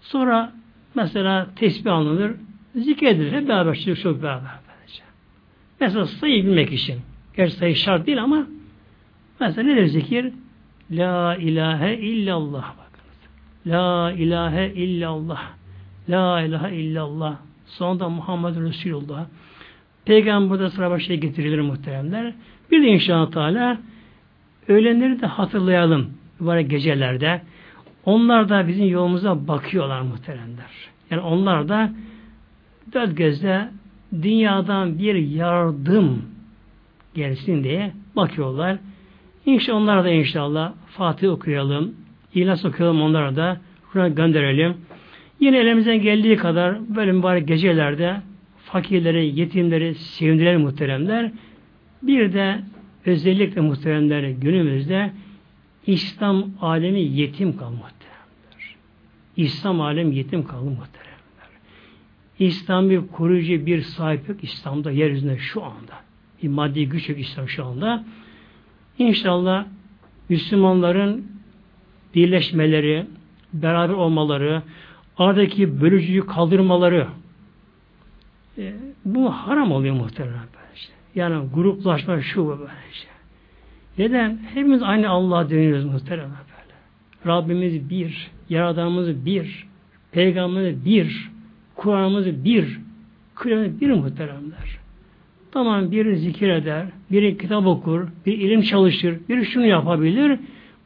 [0.00, 0.52] Sonra
[0.94, 2.32] mesela tesbih alınır,
[2.74, 3.32] zikredilir.
[3.32, 4.65] Hep beraber, çocuk çok beraber.
[5.80, 7.00] Mesela sayı bilmek için.
[7.36, 8.46] Gerçi sayı şart değil ama
[9.40, 10.32] mesela nedir zikir?
[10.90, 13.16] La ilahe illallah bakınız.
[13.66, 15.42] La ilahe illallah.
[16.08, 17.36] La ilahe illallah.
[17.66, 19.26] Sonunda Muhammed Resulullah.
[20.04, 22.34] Peygamber burada sıra başına getirilir muhteremler.
[22.70, 23.78] Bir de inşallah Teala
[24.68, 27.42] öğlenleri de hatırlayalım var gecelerde.
[28.04, 30.70] Onlar da bizim yolumuza bakıyorlar muhteremler.
[31.10, 31.90] Yani onlar da
[32.92, 33.68] dört gözle
[34.22, 36.22] dünyadan bir yardım
[37.14, 38.78] gelsin diye bakıyorlar.
[39.46, 41.94] İnşallah onlar da inşallah Fatih okuyalım,
[42.34, 43.60] İhlas okuyalım onlara da
[43.92, 44.76] Kur'an gönderelim.
[45.40, 48.16] Yine elimizden geldiği kadar böyle mübarek gecelerde
[48.64, 51.30] fakirleri, yetimleri sevindirelim muhteremler.
[52.02, 52.58] Bir de
[53.06, 55.10] özellikle muhteremler günümüzde
[55.86, 58.76] İslam alemi yetim kalmaktadır.
[59.36, 61.15] İslam alemi yetim kaldı muhteremler.
[62.38, 65.94] İslam bir koruyucu bir sahip yok İslam'da yeryüzünde şu anda.
[66.42, 68.04] Bir maddi güç yok İslam şu anda.
[68.98, 69.66] İnşallah
[70.28, 71.26] Müslümanların
[72.14, 73.06] birleşmeleri,
[73.52, 74.62] beraber olmaları,
[75.18, 77.08] aradaki bölücüyü kaldırmaları
[78.58, 80.88] e, bu haram oluyor muhtemelen böylece.
[81.14, 83.08] Yani gruplaşma şu böylece.
[83.98, 84.38] Neden?
[84.54, 86.74] Hepimiz aynı Allah'a dönüyoruz muhtemelen böyle.
[87.26, 89.66] Rabbimiz bir, Yaradanımız bir,
[90.12, 91.30] Peygamberimiz bir,
[91.76, 92.80] Kur'an'ımız bir,
[93.34, 94.78] Kur'an'ımız bir muhteremler.
[95.52, 100.38] Tamam biri zikir eder, biri kitap okur, bir ilim çalışır, biri şunu yapabilir.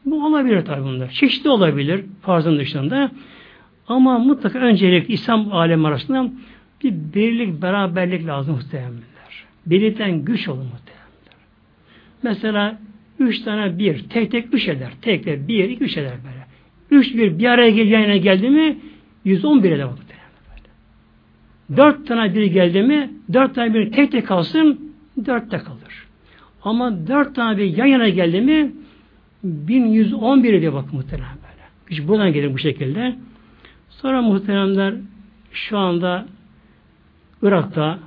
[0.05, 1.09] Bu olabilir tabi bunda.
[1.09, 3.11] Çeşitli olabilir farzın dışında.
[3.89, 6.31] Ama mutlaka öncelikle İslam alemi arasında
[6.85, 9.45] bir birlik, beraberlik lazım muhtemelenler.
[9.67, 11.41] Birlikten güç olur muhtemelenler.
[12.23, 12.79] Mesela
[13.19, 14.93] üç tane bir, tek tek üç eder.
[15.03, 16.47] Tek tek bir, iki, üç eder böyle.
[17.01, 18.79] Üç bir bir araya gel, geldi mi
[19.25, 19.89] 111 eder.
[21.77, 24.95] Dört tane biri geldi mi dört tane biri tek tek kalsın
[25.27, 26.07] dörtte kalır.
[26.63, 28.73] Ama dört tane bir yan yana geldi mi
[29.45, 31.65] 1111 diye bak muhtemelen böyle.
[31.87, 33.17] Güç buradan gelir bu şekilde.
[33.89, 34.95] Sonra muhteremler
[35.53, 36.27] şu anda
[37.43, 37.99] Irak'ta,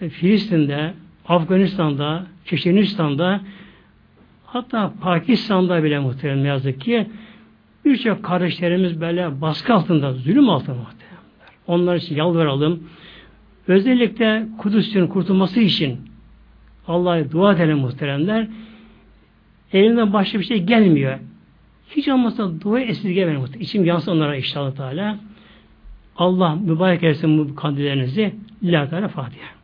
[0.00, 0.94] e, Filistin'de,
[1.28, 3.40] Afganistan'da, Çeçenistan'da
[4.46, 7.06] hatta Pakistan'da bile muhterem yazık ki
[7.84, 11.03] birçok kardeşlerimiz böyle baskı altında, zulüm altında muhteremler.
[11.66, 12.88] Onlar için yalvaralım.
[13.68, 16.00] Özellikle Kudüs'ün kurtulması için
[16.88, 18.48] Allah'a dua edelim muhteremler.
[19.72, 21.18] Elimden başka bir şey gelmiyor.
[21.90, 23.46] Hiç olmazsa dua esirgemeyin.
[23.60, 25.18] İçim yansın onlara inşallah Teala.
[26.16, 28.34] Allah mübarek etsin bu kandillerinizi.
[28.62, 29.63] Lillahi Teala Fatiha.